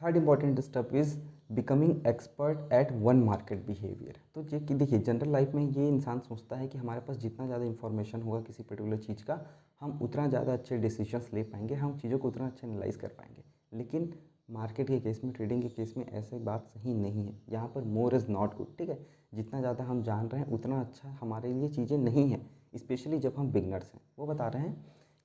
Third 0.00 0.16
important 0.16 0.60
step 0.60 0.88
is 0.94 1.16
becoming 1.52 2.06
expert 2.06 2.72
at 2.72 2.90
one 2.92 3.22
market 3.24 3.64
behaviour 3.66 4.18
तो 4.34 4.42
ये 4.52 4.58
कि 4.60 4.74
देखिए 4.74 4.98
जनरल 4.98 5.30
लाइफ 5.32 5.54
में 5.54 5.62
ये 5.62 5.86
इंसान 5.88 6.18
सोचता 6.20 6.56
है 6.56 6.66
कि 6.68 6.78
हमारे 6.78 7.00
पास 7.00 7.16
जितना 7.18 7.46
ज़्यादा 7.46 7.64
इन्फॉर्मेशन 7.64 8.22
होगा 8.22 8.40
किसी 8.42 8.62
पर्टिकुलर 8.62 8.96
चीज़ 8.98 9.24
का, 9.24 9.40
हम 9.80 9.98
उतना 10.02 10.26
ज़्यादा 10.28 10.52
अच्छे 10.52 10.76
डिसीजंस 10.78 11.30
ले 11.34 11.42
पाएँगे, 11.44 11.74
हम 11.74 11.96
चीज़ों 11.98 12.18
को 12.18 12.28
उतना 12.28 12.46
अच्छा 12.46 12.66
एनालाइज 12.68 12.96
कर 12.96 13.08
पाएँगे। 13.10 13.44
लेकिन 13.72 14.12
मार्केट 14.50 14.88
के 14.88 14.98
केस 15.00 15.20
में 15.24 15.32
ट्रेडिंग 15.34 15.62
के 15.62 15.68
केस 15.70 15.94
में 15.96 16.04
ऐसे 16.06 16.38
बात 16.40 16.66
सही 16.66 16.94
नहीं 16.94 17.26
है। 17.26 17.34
यहाँ 17.50 17.68
पर 17.74 17.84
मोर 17.94 18.14
इज़ 18.14 18.28
नॉट 18.30 18.56
गुड 18.56 18.76
ठीक 18.78 18.88
है? 18.88 18.98
जितना 19.34 19.60
ज़्यादा 19.60 19.84
हम 19.84 20.02
जान 20.02 20.28
रहे 20.28 20.40
हैं, 20.40 20.48
उतना 20.48 20.80
अच्छा 20.80 21.16
हमारे 21.20 21.52
लिए 21.52 21.68
चीज़ें 21.70 21.96
नहीं 21.98 22.28
हैं। 22.30 22.44
स्पेशली 22.72 23.18
जब 23.18 23.34
हम 23.36 23.50
बिगनर्स 23.52 23.92
हैं। 23.94 24.00
वो 24.18 24.26
बता 24.26 24.48
रहे 24.48 24.62
हैं 24.62 24.74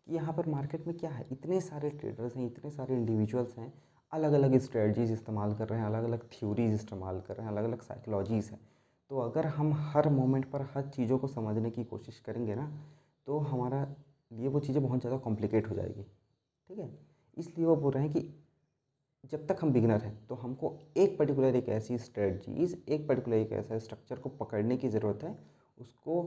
कि 0.07 0.15
यहाँ 0.15 0.33
पर 0.33 0.47
मार्केट 0.49 0.87
में 0.87 0.97
क्या 0.97 1.09
है? 1.09 1.25
इतने 1.31 1.61
सारे 1.61 1.89
ट्रेडर्स 1.91 2.35
हैं, 2.35 2.45
इतने 2.45 2.71
सारे 2.71 2.95
इंडिविजुअल्स 2.95 3.57
हैं 3.57 3.73
अलग 4.11 4.33
अलग 4.33 4.57
स्ट्रेटजीज 4.59 5.11
इस्तेमाल 5.11 5.53
कर 5.55 5.67
रहे 5.69 5.79
हैं 5.79 5.85
अलग 5.85 6.03
अलग 6.03 6.27
थ्योरीज 6.29 6.73
इस्तेमाल 6.73 7.21
कर 7.21 7.35
रहे 7.35 7.45
हैं 7.45 7.53
अलग 7.53 7.63
अलग 7.63 7.81
साइकोलॉजीज़ 7.81 8.51
हैं। 8.51 8.59
तो 9.11 9.19
अगर 9.19 9.45
हम 9.47 9.73
हर 9.85 10.09
मोमेंट 10.11 10.49
पर 10.51 10.61
हर 10.73 10.89
चीज़ों 10.89 11.17
को 11.17 11.27
समझने 11.27 11.69
की 11.71 11.83
कोशिश 11.85 12.19
करेंगे 12.19 12.55
ना 12.55 12.67
तो 13.27 13.37
हमारा 13.39 13.83
लिए 14.31 14.47
वो 14.47 14.59
चीज़ें 14.59 14.81
बहुत 14.83 14.99
ज़्यादा 14.99 15.17
कॉम्प्लिकेट 15.19 15.69
हो 15.69 15.75
जाएगी। 15.75 16.03
ठीक 16.03 16.79
है? 16.79 16.89
इसलिए 17.37 17.65
वो 17.65 17.75
बोल 17.75 17.93
रहे 17.93 18.03
हैं 18.03 18.11
कि 18.13 18.33
जब 19.23 19.45
तक 19.47 19.57
हम 19.61 19.71
बिगनर 19.73 20.01
हैं 20.01 20.27
तो 20.27 20.35
हमको 20.35 20.75
एक 20.97 21.17
पर्टिकुलर 21.17 21.55
एक 21.55 21.67
ऐसी 21.69 21.97
स्ट्रेटजीज़ 21.99 22.75
एक 22.87 23.07
पर्टिकुलर 23.07 23.37
एक 23.37 23.51
ऐसा 23.53 23.77
स्ट्रक्चर 23.79 24.19
को 24.19 24.29
पकड़ने 24.31 24.77
की 24.77 24.89
ज़रूरत 24.89 25.23
है, 25.23 25.37
उसको 25.77 26.23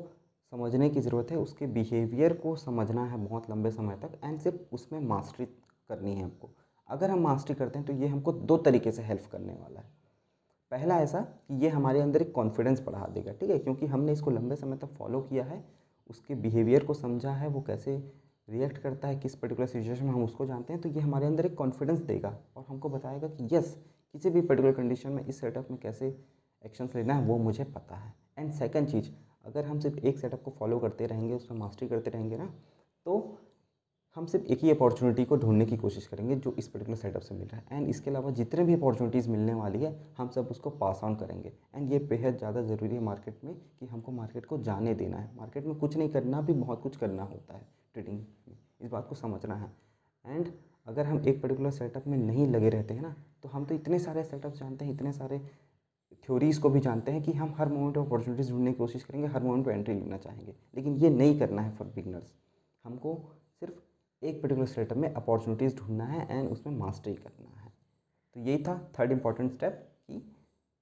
समझने 0.54 0.88
की 0.90 1.00
ज़रूरत 1.00 1.30
है, 1.30 1.36
उसके 1.36 1.66
बिहेवियर 1.66 2.32
को 2.32 2.54
समझना 2.56 3.04
है 3.04 3.16
बहुत 3.18 3.48
लंबे 3.50 3.70
समय 3.70 3.96
तक 3.96 4.12
एंड 4.24 4.38
सिर्फ़ 4.40 4.74
उसमें 4.74 5.00
मास्टरी 5.00 5.46
करनी 5.88 6.14
है 6.14 6.22
हमको। 6.22 6.50
अगर 6.88 7.10
हम 7.10 7.20
मास्टरी 7.20 7.54
करते 7.54 7.78
हैं 7.78 7.86
तो 7.86 7.92
ये 7.92 8.06
हमको 8.06 8.32
दो 8.32 8.56
तरीके 8.58 8.92
से 8.92 9.02
हेल्प 9.02 9.26
करने 9.32 9.52
वाला 9.52 9.80
है। 9.80 9.86
पहला 10.72 10.98
ऐसा 11.00 11.20
कि 11.20 11.54
ये 11.54 11.68
हमारे 11.68 12.00
अंदर 12.00 12.22
एक 12.22 12.32
कॉन्फिडेंस 12.32 12.82
बढ़ा 12.86 13.06
देगा, 13.06 13.32
ठीक 13.32 13.50
है? 13.50 13.58
क्योंकि 13.58 13.86
हमने 13.86 14.12
इसको 14.12 14.30
लंबे 14.30 14.56
समय 14.56 14.76
तक 14.76 14.94
फॉलो 14.94 15.20
किया 15.22 15.44
है, 15.44 15.62
उसके 16.10 16.34
बिहेवियर 16.36 16.84
को 16.84 16.94
समझा 16.94 17.32
है, 17.32 17.48
वो 17.48 17.60
कैसे 17.62 17.96
रिएक्ट 18.48 18.78
करता 18.78 19.08
है, 19.08 19.16
किस 19.16 19.34
पर्टिकुलर 19.34 19.66
सिचुएशन 19.66 20.04
में 20.04 20.12
हम 20.12 20.24
उसको 20.24 20.46
जानते 20.46 20.72
हैं 20.72 20.82
तो 20.82 20.88
ये 20.88 21.00
हमारे 21.00 21.26
अंदर 21.26 21.46
एक 21.46 21.54
कॉन्फिडेंस 21.54 22.00
देगा 22.02 22.36
और 22.56 22.64
हमको 22.68 22.88
बताएगा 22.88 23.28
कि 23.28 23.48
यस 23.52 23.76
किसी 24.14 24.30
भी 24.30 24.40
पर्टिकुलर 24.40 24.74
कंडीशन 24.74 25.10
में, 25.10 25.24
इस 25.26 25.40
सेटअप 25.40 25.70
में 25.70 25.80
कैसे 25.80 26.16
एक्शंस 26.64 26.94
लेना 26.96 27.14
है, 27.14 27.26
वो 27.26 27.38
मुझे 27.38 27.64
पता 27.66 27.96
है। 27.96 28.14
एंड 28.38 28.52
सेकंड 28.52 28.88
चीज़ 28.88 29.10
अगर 29.44 29.64
हम 29.64 29.80
सिर्फ़ 29.80 29.98
एक 30.00 30.18
सेटअप 30.18 30.42
को 30.42 30.50
फॉलो 30.50 30.78
करते 30.78 31.06
रहेंगे, 31.06 31.34
उसमें 31.34 31.58
मास्टरी 31.58 31.88
करते 31.88 32.10
रहेंगे 32.10 32.36
ना 32.36 32.52
तो 33.06 33.38
हम 34.16 34.26
सिर्फ़ 34.26 34.46
एक 34.46 34.58
ही 34.58 34.70
अपॉर्चुनिटी 34.70 35.24
को 35.24 35.36
ढूँढने 35.36 35.64
की 35.66 35.76
कोशिश 35.76 36.06
करेंगे 36.06 36.34
जो 36.36 36.54
इस 36.58 36.68
पर्टिकुलर 36.68 36.96
सेटअप 36.96 37.22
से 37.22 37.34
मिल 37.34 37.48
रहा 37.48 37.60
है। 37.60 37.64
एंड 37.72 37.88
इसके 37.88 38.10
अलावा 38.10 38.30
जितने 38.32 38.64
भी 38.64 38.74
अपॉर्चुनिटीज़ 38.74 39.28
मिलने 39.30 39.54
वाली 39.54 39.82
है, 39.82 39.94
हम 40.18 40.28
सब 40.28 40.48
उसको 40.50 40.70
पास 40.72 41.00
ऑन 41.04 41.14
करेंगे। 41.16 41.52
एंड 41.74 41.92
ये 41.92 41.98
बेहद 42.10 42.36
ज़्यादा 42.38 42.62
ज़रूरी 42.62 42.94
है 42.94 43.00
मार्केट 43.02 43.40
में 43.44 43.54
कि 43.54 43.86
हमको 43.86 44.12
मार्केट 44.12 44.46
को 44.46 44.58
जाने 44.60 44.94
देना 44.94 45.16
है। 45.16 45.30
मार्केट 45.36 45.66
में 45.66 45.74
कुछ 45.76 45.96
नहीं 45.96 46.08
करना, 46.08 46.40
भी 46.40 46.52
बहुत 46.54 46.82
कुछ 46.82 46.96
करना 46.96 47.22
होता 47.24 47.54
है 47.54 47.66
ट्रेडिंग 47.94 48.18
में। 48.18 48.56
इस 48.80 48.90
बात 48.90 49.08
को 49.08 49.14
समझना 49.14 49.54
है। 49.54 49.70
एंड 50.24 50.52
अगर 50.86 51.06
हम 51.06 51.18
एक 51.20 51.42
पर्टिकुलर 51.42 51.70
सेटअप 51.72 52.06
में 52.06 52.16
नहीं 52.18 52.46
लगे 52.48 52.68
रहते 52.68 52.94
हैं 52.94 53.02
ना 53.02 53.14
तो 53.42 53.48
हम 53.48 53.64
तो 53.64 53.74
इतने 53.74 53.98
सारे 53.98 54.22
सेटअप 54.24 54.54
जानते 54.54 54.84
हैं, 54.84 54.92
इतने 54.92 55.12
सारे 55.12 55.40
थ्योरीज़ 56.26 56.60
को 56.60 56.70
भी 56.70 56.80
जानते 56.80 57.12
हैं 57.12 57.22
कि 57.22 57.32
हम 57.32 57.54
हर 57.58 57.68
मोमेंट 57.68 57.96
ऑफ़ 57.96 58.06
अपॉर्चुनिटीज़ 58.06 58.50
ढूँढने 58.50 58.72
की 58.72 58.78
कोशिश 58.78 59.04
करेंगे, 59.04 59.28
हर 59.28 59.42
मोमेंट 59.42 59.64
पर 59.66 59.72
एंट्री 59.72 59.94
लेना 59.94 60.16
चाहेंगे। 60.18 60.54
लेकिन 60.76 60.96
ये 60.96 61.10
नहीं 61.10 61.38
करना 61.38 61.62
है 61.62 61.74
फॉर 61.76 61.86
बिगनर्स 61.86 62.34
हमको 62.84 63.14
सिर्फ़ 63.60 63.74
एक 64.22 64.40
पर्टिकुलर 64.42 64.66
सेटअप 64.66 64.96
में 64.98 65.12
अपॉर्चुनिटीज़ 65.12 65.76
ढूंढना 65.76 66.04
है 66.04 66.26
एंड 66.30 66.48
उसमें 66.50 66.76
मास्टरी 66.76 67.14
करना 67.14 67.60
है। 67.60 67.72
तो 68.36 68.40
यही 68.40 68.62
था 68.64 68.78
थर्ड 68.98 69.12
इंपॉर्टेंट 69.12 69.52
स्टेप 69.52 69.86
कि 70.06 70.22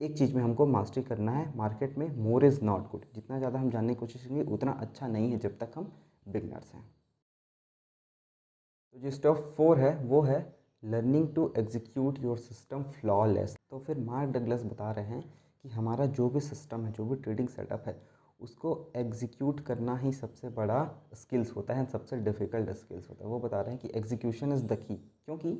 एक 0.00 0.16
चीज़ 0.18 0.34
में 0.36 0.42
हमको 0.42 0.66
मास्टरी 0.66 1.02
करना 1.02 1.32
है। 1.32 1.56
मार्केट 1.56 1.98
में 1.98 2.08
मोर 2.18 2.44
इज़ 2.44 2.62
नॉट 2.64 2.90
गुड 2.90 3.04
जितना 3.14 3.38
ज़्यादा 3.38 3.58
हम 3.58 3.70
जानने 3.70 3.94
की 3.94 4.00
कोशिश 4.00 4.24
करेंगे, 4.24 4.42
उतना 4.44 4.72
अच्छा 4.72 5.06
नहीं 5.06 5.30
है 5.32 5.38
जब 5.38 5.58
तक 5.58 5.72
हम 5.76 5.92
बिगनर्स 6.28 6.72
हैं। 6.74 6.84
तो 8.94 9.00
जो 9.00 9.10
स्टेप 9.10 9.54
फोर 9.56 9.78
है, 9.78 9.96
वो 9.98 10.20
है 10.22 10.40
learning 10.82 11.28
to 11.34 11.52
execute 11.58 12.18
your 12.18 12.38
system 12.38 12.82
flawless 12.92 13.56
तो 13.70 13.78
फिर 13.78 13.98
मार्क 13.98 14.30
डगलस 14.30 14.64
बता 14.64 14.90
रहे 14.92 15.04
हैं 15.04 15.22
कि 15.64 15.68
हमारा 15.68 16.06
जो 16.06 16.28
भी 16.28 16.40
सिस्टम 16.40 16.84
है, 16.84 16.92
जो 16.92 17.04
भी 17.04 17.16
ट्रेडिंग 17.16 17.48
सेटअप 17.48 17.84
है, 17.86 18.00
उसको 18.40 18.92
एग्जीक्यूट 18.96 19.60
करना 19.60 19.96
ही 19.96 20.12
सबसे 20.12 20.48
बड़ा 20.48 20.80
स्किल्स 21.14 21.54
होता 21.56 21.74
है 21.74 21.84
सबसे 21.86 22.16
डिफ़िकल्ट 22.20 22.70
स्किल्स 22.70 23.08
होता 23.10 23.24
है। 23.24 23.30
वो 23.30 23.38
बता 23.40 23.60
रहे 23.60 23.74
हैं 23.74 23.80
कि 23.82 23.90
एग्जीक्यूशन 23.98 24.52
इज़ 24.52 24.64
द 24.64 24.78
की 24.78 24.94
क्योंकि 24.94 25.58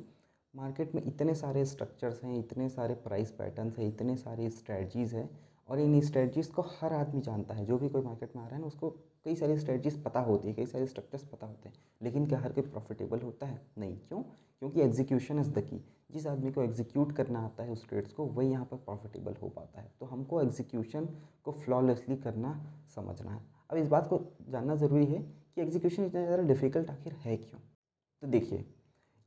मार्केट 0.53 0.95
में 0.95 1.01
इतने 1.05 1.35
सारे 1.35 1.65
स्ट्रक्चर्स 1.65 2.23
हैं, 2.23 2.37
इतने 2.39 2.69
सारे 2.69 2.93
प्राइस 2.93 3.31
पैटर्न्स 3.31 3.77
हैं, 3.79 3.87
इतने 3.87 4.15
सारे 4.15 4.49
स्ट्रेटजीज़ 4.49 5.15
हैं 5.15 5.29
और 5.69 5.79
इन 5.79 5.99
स्ट्रेटजीज़ 6.01 6.51
को 6.51 6.61
हर 6.61 6.93
आदमी 6.93 7.21
जानता 7.21 7.53
है। 7.53 7.65
जो 7.65 7.77
भी 7.77 7.89
कोई 7.89 8.01
मार्केट 8.01 8.35
में 8.35 8.43
आ 8.43 8.45
रहा 8.45 8.55
है 8.55 8.61
ना, 8.61 8.67
उसको 8.67 8.89
कई 9.25 9.35
सारी 9.35 9.57
स्ट्रेटजीज़ 9.57 10.01
पता 10.03 10.19
होती 10.19 10.47
है, 10.47 10.53
कई 10.53 10.65
सारे 10.65 10.87
स्ट्रक्चर्स 10.87 11.23
पता 11.23 11.47
होते 11.47 11.69
हैं। 11.69 11.75
लेकिन 12.01 12.25
क्या 12.25 12.39
हर 12.39 12.53
कोई 12.53 12.63
प्रॉफिटेबल 12.63 13.19
होता 13.19 13.45
है? 13.45 13.61
नहीं। 13.77 13.97
क्यों? 13.97 14.21
क्योंकि 14.59 14.81
एग्जीक्यूशन 14.81 15.39
इज़ 15.39 15.49
द 15.49 15.59
की 15.59 15.83
जिस 16.11 16.27
आदमी 16.27 16.51
को 16.51 16.61
एग्जीक्यूट 16.61 17.11
करना 17.11 17.39
आता 17.39 17.63
है 17.63 17.71
उस 17.71 17.87
ट्रेड्स 17.89 18.13
को, 18.13 18.25
वही 18.25 18.49
यहाँ 18.49 18.65
पर 18.65 18.77
प्रॉफिटेबल 18.77 19.35
हो 19.41 19.49
पाता 19.49 19.81
है। 19.81 19.91
तो 19.99 20.05
हमको 20.05 20.41
एग्जीक्यूशन 20.41 21.07
को 21.43 21.51
फ्लॉलेसली 21.51 22.15
करना, 22.15 22.53
समझना 22.95 23.31
है। 23.31 23.41
अब 23.69 23.77
इस 23.77 23.87
बात 23.87 24.07
को 24.07 24.21
जानना 24.49 24.75
ज़रूरी 24.75 25.05
है 25.05 25.19
कि 25.55 25.61
एग्जीक्यूशन 25.61 26.05
इतना 26.05 26.25
ज़्यादा 26.25 26.43
डिफ़िकल्ट 26.43 26.89
आखिर 26.89 27.13
है 27.13 27.37
क्यों? 27.37 27.59
तो 28.21 28.27
देखिए 28.27 28.65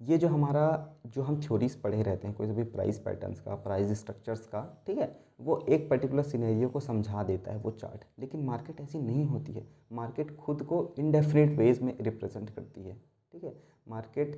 ये 0.00 0.16
जो 0.18 0.28
हमारा, 0.28 0.96
जो 1.06 1.22
हम 1.22 1.40
थ्योरीज 1.40 1.74
पढ़े 1.82 2.02
रहते 2.02 2.26
हैं, 2.28 2.36
कोई 2.36 2.46
भी 2.48 2.62
प्राइस 2.64 2.98
पैटर्न्स 2.98 3.40
का 3.40 3.54
प्राइस 3.56 3.92
स्ट्रक्चर्स 4.00 4.46
का, 4.46 4.60
ठीक 4.86 4.98
है, 4.98 5.14
वो 5.40 5.58
एक 5.68 5.88
पर्टिकुलर 5.90 6.22
सिनेरियो 6.24 6.68
को 6.68 6.80
समझा 6.80 7.22
देता 7.22 7.52
है 7.52 7.58
वो 7.58 7.70
चार्ट 7.72 8.04
लेकिन 8.18 8.44
मार्केट 8.44 8.80
ऐसी 8.80 9.00
नहीं 9.00 9.24
होती 9.26 9.52
है। 9.52 9.66
मार्केट 9.92 10.36
खुद 10.36 10.62
को 10.62 10.94
इनडेफिनेट 10.98 11.56
वेज 11.58 11.80
में 11.82 11.96
रिप्रेजेंट 12.00 12.50
करती 12.50 12.82
है, 12.82 12.94
ठीक 13.34 13.44
है। 13.44 13.54
मार्केट 13.88 14.36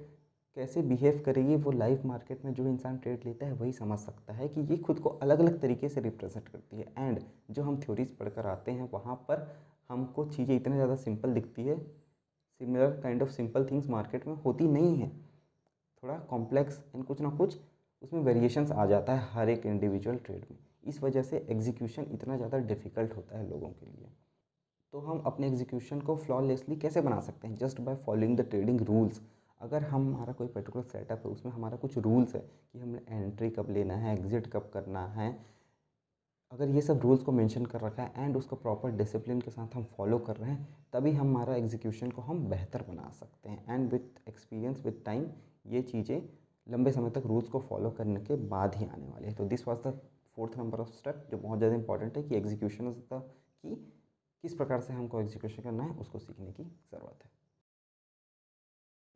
कैसे 0.57 0.83
बिहेव 0.83 1.23
करेगी, 1.27 1.57
वो 1.57 1.71
लाइव 1.71 2.03
मार्केट 2.07 2.45
में 2.45 2.53
जो 2.55 2.67
इंसान 2.67 2.97
ट्रेड 2.99 3.25
लेता 3.25 3.47
है, 3.47 3.53
वही 3.53 3.73
समझ 3.73 3.99
सकता 3.99 4.33
है 4.33 4.49
कि 4.49 4.61
ये 4.63 4.77
खुद 4.79 4.99
को 4.99 5.09
अलग 5.11 5.41
अलग 5.41 5.61
तरीके 5.61 5.89
से 5.89 6.01
रिप्रेजेंट 6.01 6.49
करती 6.49 6.77
है। 6.77 6.93
एंड 6.99 7.21
जो 7.51 7.63
हम 7.63 7.81
थ्योरीज 7.81 8.17
पढ़कर 8.17 8.47
आते 8.47 8.73
हैं, 8.73 8.89
वहाँ 8.93 9.15
पर 9.29 9.47
हमको 9.91 10.25
चीज़ें 10.27 10.55
इतनी 10.57 10.75
ज़्यादा 10.75 10.95
सिंपल 10.97 11.35
दिखती 11.35 11.63
है। 11.63 11.79
Similar 11.79 13.01
kind 13.03 13.23
of 13.23 13.31
simple 13.31 13.65
things 13.65 13.89
market 13.89 14.27
में 14.27 14.35
होती 14.37 14.69
नहीं 14.69 14.97
है। 14.97 15.11
थोड़ा 16.03 16.19
कॉम्प्लेक्स 16.31 16.81
एंड 16.95 17.05
कुछ 17.05 17.21
ना 17.21 17.31
कुछ 17.31 17.59
उसमें 18.03 18.21
वेरिएशंस 18.23 18.71
आ 18.71 18.87
जाता 18.87 19.15
है 19.15 19.29
हर 19.33 19.49
एक 19.49 19.67
इंडिविजुअल 19.67 20.17
ट्रेड 20.17 20.45
में। 20.51 20.59
इस 20.85 21.03
वजह 21.03 21.23
से 21.23 21.47
एग्जीक्यूशन 21.51 22.07
इतना 22.13 22.37
ज़्यादा 22.37 22.59
डिफ़िकल्ट 22.59 23.17
होता 23.17 23.39
है 23.39 23.49
लोगों 23.49 23.69
के 23.71 23.87
लिए। 23.87 24.11
तो 24.93 24.99
हम 25.01 25.19
अपने 25.27 25.47
एग्जीक्यूशन 25.47 26.01
को 26.01 26.17
फ्लॉलेसली 26.17 26.77
कैसे 26.77 27.01
बना 27.01 27.21
सकते 27.21 27.49
हैं? 27.49 27.57
Just 27.57 27.81
by 27.81 27.97
following 27.97 28.37
the 28.39 28.49
trading 28.51 28.81
rules 28.83 29.21
अगर 29.61 29.83
हम 29.83 30.07
हमारा 30.07 30.33
कोई 30.33 30.47
पर्टिकुलर 30.49 30.85
सेटअप 30.85 31.23
है, 31.27 31.33
उसमें 31.33 31.53
हमारा 31.53 31.77
कुछ 31.77 31.97
रूल्स 31.99 32.35
है 32.35 32.41
कि 32.41 32.79
हमें 32.79 33.01
एंट्री 33.01 33.51
कब 33.51 33.71
लेना 33.71 33.95
है 33.97 34.13
एग्ज़िट 34.13 34.47
कब 34.47 34.71
करना 34.75 35.07
है। 35.09 35.31
अगर 36.53 36.69
ये 36.69 36.81
सब 36.81 37.01
रूल्स 37.01 37.23
को 37.23 37.33
मेंशन 37.33 37.65
कर 37.67 37.81
रखा 37.81 38.03
है 38.03 38.25
एंड 38.25 38.37
उसको 38.37 38.57
प्रॉपर 38.57 38.91
डिसिप्लिन 38.93 39.41
के 39.41 39.51
साथ 39.51 39.75
हम 39.77 39.85
फॉलो 39.97 40.19
कर 40.19 40.37
रहे 40.37 40.51
हैं, 40.51 40.69
तभी 40.93 41.13
हमारा 41.13 41.57
एग्जीक्यूशन 41.57 42.11
को 42.11 42.23
हम 42.23 42.49
बेहतर 42.51 42.85
बना 42.89 43.11
सकते 43.11 43.49
हैं। 43.49 43.75
And 43.75 43.91
with 43.93 44.29
experience 44.29 44.83
with 44.87 45.05
time 45.05 45.27
ये 45.69 45.83
चीज़ें 45.85 46.21
लंबे 46.67 46.93
समय 46.93 47.11
तक 47.11 47.27
रूल्स 47.27 47.49
को 47.49 47.61
फॉलो 47.61 47.91
करने 47.91 48.21
के 48.21 48.37
बाद 48.49 48.75
ही 48.75 48.87
आने 48.87 49.09
वाली 49.09 49.27
है। 49.27 49.35
तो 49.35 49.45
this 49.47 49.67
was 49.69 49.79
the 49.79 49.99
fourth 50.37 50.59
number 50.59 50.81
of 50.81 50.91
step 50.91 51.27
जो 51.31 51.39
बहुत 51.39 51.59
ज़्यादा 51.59 51.77
इंपॉर्टेंट 51.77 52.17
है 52.17 52.23
कि 52.23 52.37
एग्जीक्यूशन 52.37 52.91
द 53.13 53.23
की 53.65 53.75
किस 54.45 54.55
प्रकार 54.55 54.81
से 54.81 54.93
हमको 54.93 55.21
एग्जीक्यूशन 55.21 55.63
करना 55.63 55.85
है, 55.85 55.91
उसको 55.93 56.19
सीखने 56.19 56.53
की 56.53 56.63
ज़रूरत 56.63 57.25
है। 57.25 57.31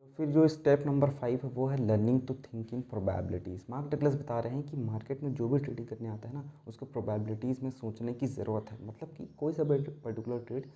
तो 0.00 0.06
फिर 0.16 0.28
जो 0.28 0.46
स्टेप 0.48 0.82
नंबर 0.86 1.10
फाइव 1.10 1.40
है, 1.44 1.48
वो 1.50 1.66
है 1.66 1.76
learning 1.78 2.20
to 2.28 2.34
think 2.44 2.72
in 2.74 2.80
probabilities 2.84 3.64
Mark 3.70 3.90
Douglas 3.90 4.14
बता 4.14 4.38
रहे 4.40 4.54
हैं 4.54 4.62
कि 4.62 4.76
मार्केट 4.78 5.22
में 5.22 5.32
जो 5.34 5.48
भी 5.48 5.58
ट्रेडिंग 5.58 5.86
करने 5.88 6.08
आता 6.08 6.28
है 6.28 6.34
ना, 6.34 6.50
उसको 6.68 6.86
प्रोबेबिलिटीज़ 6.86 7.62
में 7.64 7.70
सोचने 7.72 8.14
की 8.14 8.26
ज़रूरत 8.28 8.70
है। 8.70 8.84
मतलब 8.86 9.14
कि 9.16 9.26
कोई 9.38 9.52
सा 9.52 9.64
पर्टिकुलर 9.64 10.38
ट्रेड 10.38 10.70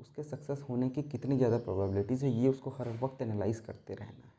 उसके 0.00 0.22
सक्सेस 0.22 0.64
होने 0.68 0.88
की 0.90 1.02
कितनी 1.04 1.36
ज़्यादा 1.36 1.58
प्रोबेबिलिटीज़ 1.58 2.24
है, 2.24 2.30
ये 2.32 2.48
उसको 2.48 2.70
हर 2.70 2.88
वक्त 3.02 3.22
एनालाइज 3.22 3.60
करते 3.60 3.94
रहना 3.94 4.26
है। 4.26 4.36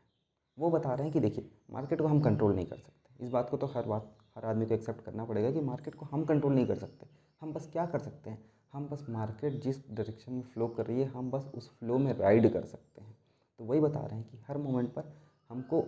वो 0.60 0.70
बता 0.70 0.94
रहे 0.94 1.04
हैं 1.04 1.13
कि 1.13 1.20
देखिए 1.20 1.50
मार्केट 1.72 2.01
को 2.01 2.08
हम 2.08 2.22
कंट्रोल 2.22 2.56
नहीं 2.56 2.66
कर 2.66 2.75
सकते। 2.75 3.25
इस 3.25 3.30
बात 3.30 3.50
को 3.50 3.58
तो 3.58 3.68
हर 3.68 3.84
बात, 3.84 4.18
हर 4.36 4.46
आदमी 4.46 4.66
को 4.66 4.74
एक्सेप्ट 4.74 5.01
करना 5.01 5.25
पड़ेगा 5.25 5.51
कि 5.51 5.62
मार्केट 5.62 5.96
को 5.96 6.06
हम 6.06 6.25
कंट्रोल 6.25 6.54
नहीं 6.54 6.68
कर 6.68 6.75
सकते। 6.75 7.06
हम 7.42 7.54
बस 7.54 7.70
क्या 7.72 7.86
कर 7.86 8.00
सकते 8.00 8.30
हैं? 8.30 8.46
हम 8.74 8.88
बस 8.88 9.06
मार्केट 9.10 9.54
जिस 9.54 9.92
डायरेक्शन 9.92 10.34
में 10.34 10.42
फ़्लो 10.42 10.68
कर 10.68 10.86
रही 10.86 11.01
है, 11.01 11.06
हम 11.06 11.32
बस 11.32 11.51
उस 11.56 11.70
फ्लो 11.70 11.98
में 11.98 12.13
राइड 12.13 12.54
कर 12.54 12.66
सकते 12.66 13.01
हैं। 13.01 13.18
तो 13.58 13.66
वही 13.66 13.80
बता 13.80 14.00
रहे 14.00 14.20
हैं 14.20 14.30
कि 14.30 14.38
हर 14.48 14.58
मोमेंट 14.58 14.94
पर 14.94 15.13
हमको 15.50 15.86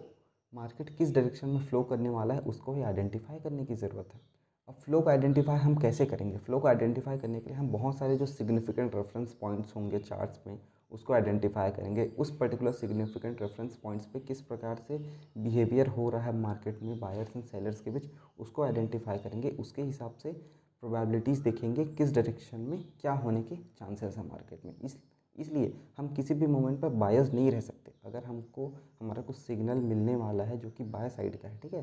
मार्केट 0.53 0.89
किस 0.89 1.13
डायरेक्शन 1.15 1.47
में 1.47 1.59
फ़्लो 1.59 1.83
करने 1.83 2.09
वाला 2.09 2.33
है, 2.33 2.39
उसको 2.39 2.73
ही 2.73 2.81
आइडेंटिफाई 2.81 3.39
करने 3.39 3.65
की 3.65 3.75
ज़रूरत 3.75 4.13
है। 4.13 4.30
अब 4.71 4.77
फ्लो 4.77 4.99
को 5.01 5.09
आइडेंटिफाई 5.09 5.57
हम 5.59 5.75
कैसे 5.75 6.05
करेंगे? 6.05 6.37
फ्लो 6.37 6.59
को 6.59 6.67
आइडेंटिफाई 6.67 7.17
करने 7.17 7.39
के 7.39 7.49
लिए 7.49 7.57
हम 7.57 7.67
बहुत 7.69 7.97
सारे 7.97 8.15
जो 8.17 8.25
सिग्निफिकेंट 8.25 8.95
रेफरेंस 8.95 9.33
पॉइंट्स 9.33 9.75
होंगे 9.75 9.99
चार्ट्स 9.99 10.39
में, 10.47 10.59
उसको 10.91 11.13
आइडेंटिफाई 11.13 11.71
करेंगे। 11.71 12.05
उस 12.19 12.35
पर्टिकुलर 12.37 12.71
सिग्निफिकेंट 12.71 13.41
रेफरेंस 13.41 13.75
पॉइंट्स 13.75 14.05
पे 14.05 14.19
किस 14.19 14.41
प्रकार 14.41 14.75
से 14.77 14.97
बिहेवियर 15.37 15.87
हो 15.87 16.09
रहा 16.09 16.21
है 16.21 16.35
मार्केट 16.37 16.81
में 16.83 16.99
बायर्स 16.99 17.35
एंड 17.35 17.45
सेलर्स 17.45 17.81
के 17.81 17.91
बीच, 17.91 18.07
उसको 18.39 18.63
आइडेंटिफाई 18.63 19.17
करेंगे। 19.17 19.49
उसके 19.49 19.81
हिसाब 19.81 20.13
से 20.13 20.31
प्रोबेबिलिटीज़ 20.31 21.43
देखेंगे 21.43 21.85
किस 21.85 22.13
डायरेक्शन 22.15 22.59
में 22.59 22.83
क्या 23.01 23.13
होने 23.13 23.43
के 23.43 23.55
चांसेस 23.55 24.17
हैं 24.17 24.27
मार्केट 24.29 24.65
में। 24.65 24.73
इस, 24.83 24.97
इसलिए 25.35 25.73
हम 25.97 26.13
किसी 26.13 26.33
भी 26.33 26.47
मोमेंट 26.47 26.79
पर 26.81 26.89
बायस 26.89 27.33
नहीं 27.33 27.51
रह 27.51 27.59
सकते। 27.59 27.91
अगर 28.05 28.23
हमको, 28.23 28.71
हमारा 28.99 29.21
कुछ 29.21 29.35
सिग्नल 29.35 29.81
मिलने 29.83 30.15
वाला 30.15 30.43
है 30.43 30.57
जो 30.57 30.69
कि 30.69 30.83
बाय 30.83 31.09
साइड 31.09 31.35
का 31.35 31.49
है, 31.49 31.57
ठीक 31.57 31.73
है? 31.73 31.81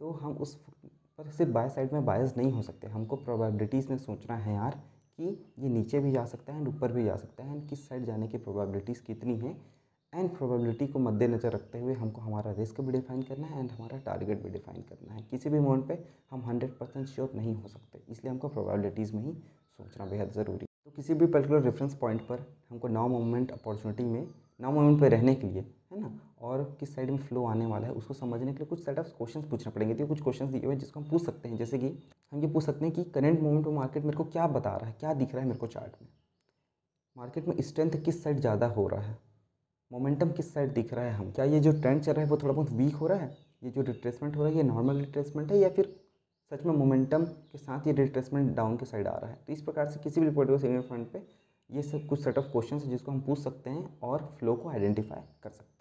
तो 0.00 0.10
हम 0.10 0.32
उस 0.32 0.64
पर 1.22 1.30
सिर्फ़ 1.30 1.52
बाय 1.52 1.68
साइड 1.68 1.92
में 1.92 2.04
बायस 2.04 2.36
नहीं 2.36 2.50
हो 2.52 2.62
सकते। 2.62 2.86
हमको 2.88 3.16
प्रोबेबिलिटीज़ 3.18 3.88
में 3.90 3.96
सोचना 3.98 4.36
है 4.36 4.54
यार 4.54 4.80
कि 5.18 5.36
ये 5.58 5.68
नीचे 5.68 6.00
भी 6.00 6.12
जा 6.12 6.24
सकता 6.26 6.52
है 6.52 6.58
एंड 6.58 6.68
ऊपर 6.68 6.92
भी 6.92 7.04
जा 7.04 7.16
सकता 7.16 7.44
है। 7.44 7.54
एंड 7.54 7.68
किस 7.68 7.88
साइड 7.88 8.04
जाने 8.06 8.28
की 8.28 8.38
प्रोबेबिलिटीज़ 8.38 9.02
कितनी 9.02 9.36
है? 9.38 9.56
एंड 10.12 10.30
प्रोबेबिलिटी 10.30 10.86
को 10.86 10.98
मद्देनज़र 10.98 11.52
रखते 11.52 11.78
हुए 11.80 11.94
हमको 11.94 12.20
हमारा 12.20 12.52
रिस्क 12.52 12.80
भी 12.80 12.92
डिफाइन 12.92 13.22
करना 13.22 13.46
है 13.46 13.58
एंड 13.58 13.70
हमारा 13.70 13.98
टारगेट 14.06 14.42
भी 14.42 14.50
डिफाइन 14.50 14.82
करना 14.88 15.14
है। 15.14 15.22
किसी 15.30 15.50
भी 15.50 15.58
मोमेंट 15.60 15.86
पे 15.88 15.98
हम 16.30 16.42
हंड्रेड 16.46 16.76
परसेंट 16.78 17.06
श्योर 17.08 17.30
नहीं 17.36 17.54
हो 17.54 17.68
सकते। 17.68 18.02
इसलिए 18.08 18.30
हमको 18.30 18.48
प्रोबेबिलिटीज़ 18.48 19.14
में 19.16 19.22
ही 19.22 19.32
सोचना 19.78 20.06
बेहद 20.06 20.32
ज़रूरी 20.32 20.66
तो 20.84 20.90
किसी 20.90 21.14
भी 21.14 21.26
पर्टिकुलर 21.26 21.62
रेफरेंस 21.62 21.94
पॉइंट 21.94 22.20
पर 22.22 22.44
हमको 22.70 22.88
नाउ 22.88 23.08
मोमेंट 23.08 23.50
अपॉर्चुनिटी 23.50 24.04
में 24.04 24.26
नाउ 24.60 24.72
मोमेंट 24.72 25.00
पर 25.00 25.10
रहने 25.10 25.34
के 25.34 25.46
लिए 25.46 25.64
है 25.92 26.00
ना? 26.00 26.10
और 26.40 26.62
किस 26.80 26.94
साइड 26.94 27.10
में 27.10 27.18
फ्लो 27.18 27.44
आने 27.46 27.66
वाला 27.66 27.86
है, 27.86 27.92
उसको 27.92 28.14
समझने 28.14 28.52
के 28.52 28.58
लिए 28.58 28.66
कुछ 28.66 28.84
सेट 28.84 28.98
ऑफ़ 28.98 29.08
क्वेश्चन 29.08 29.42
पूछना 29.42 29.72
पड़ेंगे। 29.72 29.94
तो 29.94 30.06
कुछ 30.06 30.22
क्वेश्चन 30.22 30.50
दिए 30.50 30.60
हुए 30.60 30.72
हैं 30.72 30.78
जिसको 30.80 31.00
हम 31.00 31.08
पूछ 31.08 31.24
सकते 31.24 31.48
हैं। 31.48 31.56
जैसे 31.56 31.78
कि 31.78 31.88
हम 32.32 32.40
ये 32.40 32.48
पूछ 32.48 32.64
सकते 32.64 32.84
हैं 32.84 32.94
कि 32.94 33.04
करंट 33.10 33.40
मोमेंट 33.40 33.66
में 33.66 33.74
मार्केट 33.74 34.04
मेरे 34.04 34.16
को 34.16 34.24
क्या 34.24 34.46
बता 34.48 34.76
रहा 34.76 34.88
है, 34.88 34.96
क्या 35.00 35.14
दिख 35.14 35.32
रहा 35.32 35.42
है 35.42 35.48
मेरे 35.48 35.58
को 35.58 35.66
चार्ट 35.66 36.02
में? 36.02 36.08
मार्केट 37.16 37.48
में 37.48 37.60
स्ट्रेंथ 37.62 38.02
किस 38.04 38.22
साइड 38.22 38.40
ज़्यादा 38.40 38.66
हो 38.68 38.86
रहा 38.88 39.00
है? 39.00 39.18
मोमेंटम 39.90 40.30
किस 40.32 40.52
साइड 40.54 40.72
दिख 40.74 40.94
रहा 40.94 41.04
है? 41.04 41.12
हम 41.12 41.30
क्या 41.30 41.44
ये 41.44 41.60
जो 41.60 41.72
ट्रेंड 41.72 42.00
चल 42.02 42.12
रहा 42.12 42.24
है, 42.24 42.30
वो 42.30 42.36
थोड़ा 42.36 42.52
बहुत 42.54 42.70
वीक 42.70 42.94
हो 42.94 43.06
रहा 43.06 43.18
है? 43.18 43.36
ये 43.62 43.70
जो 43.70 43.82
रिट्रेसमेंट 43.82 44.36
हो 44.36 44.42
रहा 44.42 44.50
है, 44.50 44.56
ये 44.56 44.62
नॉर्मल 44.62 44.96
रिट्रेसमेंट 44.96 45.52
है 45.52 45.58
या 45.58 45.68
फिर 45.68 45.94
सच 46.52 46.64
में 46.66 46.72
मोमेंटम 46.74 47.24
के 47.24 47.58
साथ 47.58 47.86
ये 47.86 47.92
रिट्रेसमेंट 47.92 48.54
डाउन 48.56 48.76
के 48.76 48.86
साइड 48.86 49.06
आ 49.08 49.16
रहा 49.16 49.30
है? 49.30 49.38
तो 49.46 49.52
इस 49.52 49.62
प्रकार 49.62 49.88
से 49.88 50.00
किसी 50.00 50.20
भी 50.20 50.58
सिग्नल 50.58 50.80
फ्रंट 50.80 51.12
पे 51.12 51.22
ये 51.70 51.82
सब 51.82 52.06
कुछ 52.06 52.22
सेट 52.24 52.38
ऑफ़ 52.38 52.50
क्वेश्चन 52.52 52.78
है 52.78 52.90
जिसको 52.90 53.12
हम 53.12 53.20
पूछ 53.20 53.38
सकते 53.38 53.70
हैं 53.70 53.98
और 54.02 54.24
फ्लो 54.38 54.54
को 54.54 54.68
आइडेंटिफाई 54.68 55.20
कर 55.42 55.50
सकते 55.50 55.64
हैं। 55.64 55.71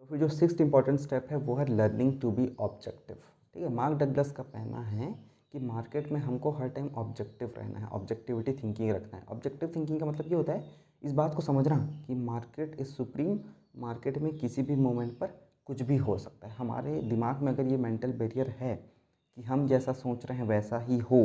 तो 0.00 0.06
फिर 0.06 0.18
जो 0.18 0.28
सिक्स 0.28 0.60
इंपॉर्टेंट 0.60 0.98
स्टेप 1.00 1.26
है, 1.30 1.36
वो 1.36 1.54
है 1.56 1.66
लर्निंग 1.66 2.20
टू 2.20 2.30
बी 2.30 2.50
ऑब्जेक्टिव 2.60 3.16
ठीक 3.54 3.62
है 3.62 3.68
मार्क 3.74 3.98
डगलस 3.98 4.30
का 4.32 4.42
कहना 4.44 4.80
है 4.82 5.12
कि 5.52 5.58
मार्केट 5.58 6.10
में 6.12 6.20
हमको 6.20 6.50
हर 6.52 6.68
टाइम 6.68 6.88
ऑब्जेक्टिव 6.96 7.54
रहना 7.58 7.78
है 7.78 7.86
ऑब्जेक्टिविटी 7.88 8.52
थिंकिंग 8.52 8.90
रखना 8.90 9.18
है. 9.18 9.24
ऑब्जेक्टिव 9.26 9.72
थिंकिंग 9.76 10.00
का 10.00 10.06
मतलब 10.06 10.26
ये 10.26 10.34
होता 10.34 10.52
है, 10.52 10.64
इस 11.02 11.12
बात 11.12 11.34
को 11.34 11.42
समझना 11.42 11.76
कि 12.06 12.14
मार्केट 12.14 12.76
इज़ 12.80 12.88
सुप्रीम 12.88 13.38
मार्केट 13.78 14.18
में 14.18 14.36
किसी 14.38 14.62
भी 14.62 14.76
मोमेंट 14.76 15.18
पर 15.18 15.34
कुछ 15.66 15.82
भी 15.82 15.96
हो 15.98 16.16
सकता 16.18 16.48
है. 16.48 16.54
हमारे 16.54 17.00
दिमाग 17.02 17.42
में 17.42 17.52
अगर 17.52 17.66
ये 17.66 17.76
मेंटल 17.78 18.12
बैरियर 18.14 18.48
है 18.58 18.74
कि 18.74 19.42
हम 19.42 19.66
जैसा 19.68 19.92
सोच 19.94 20.26
रहे 20.26 20.38
हैं, 20.38 20.46
वैसा 20.46 20.78
ही 20.80 20.98
हो 21.00 21.24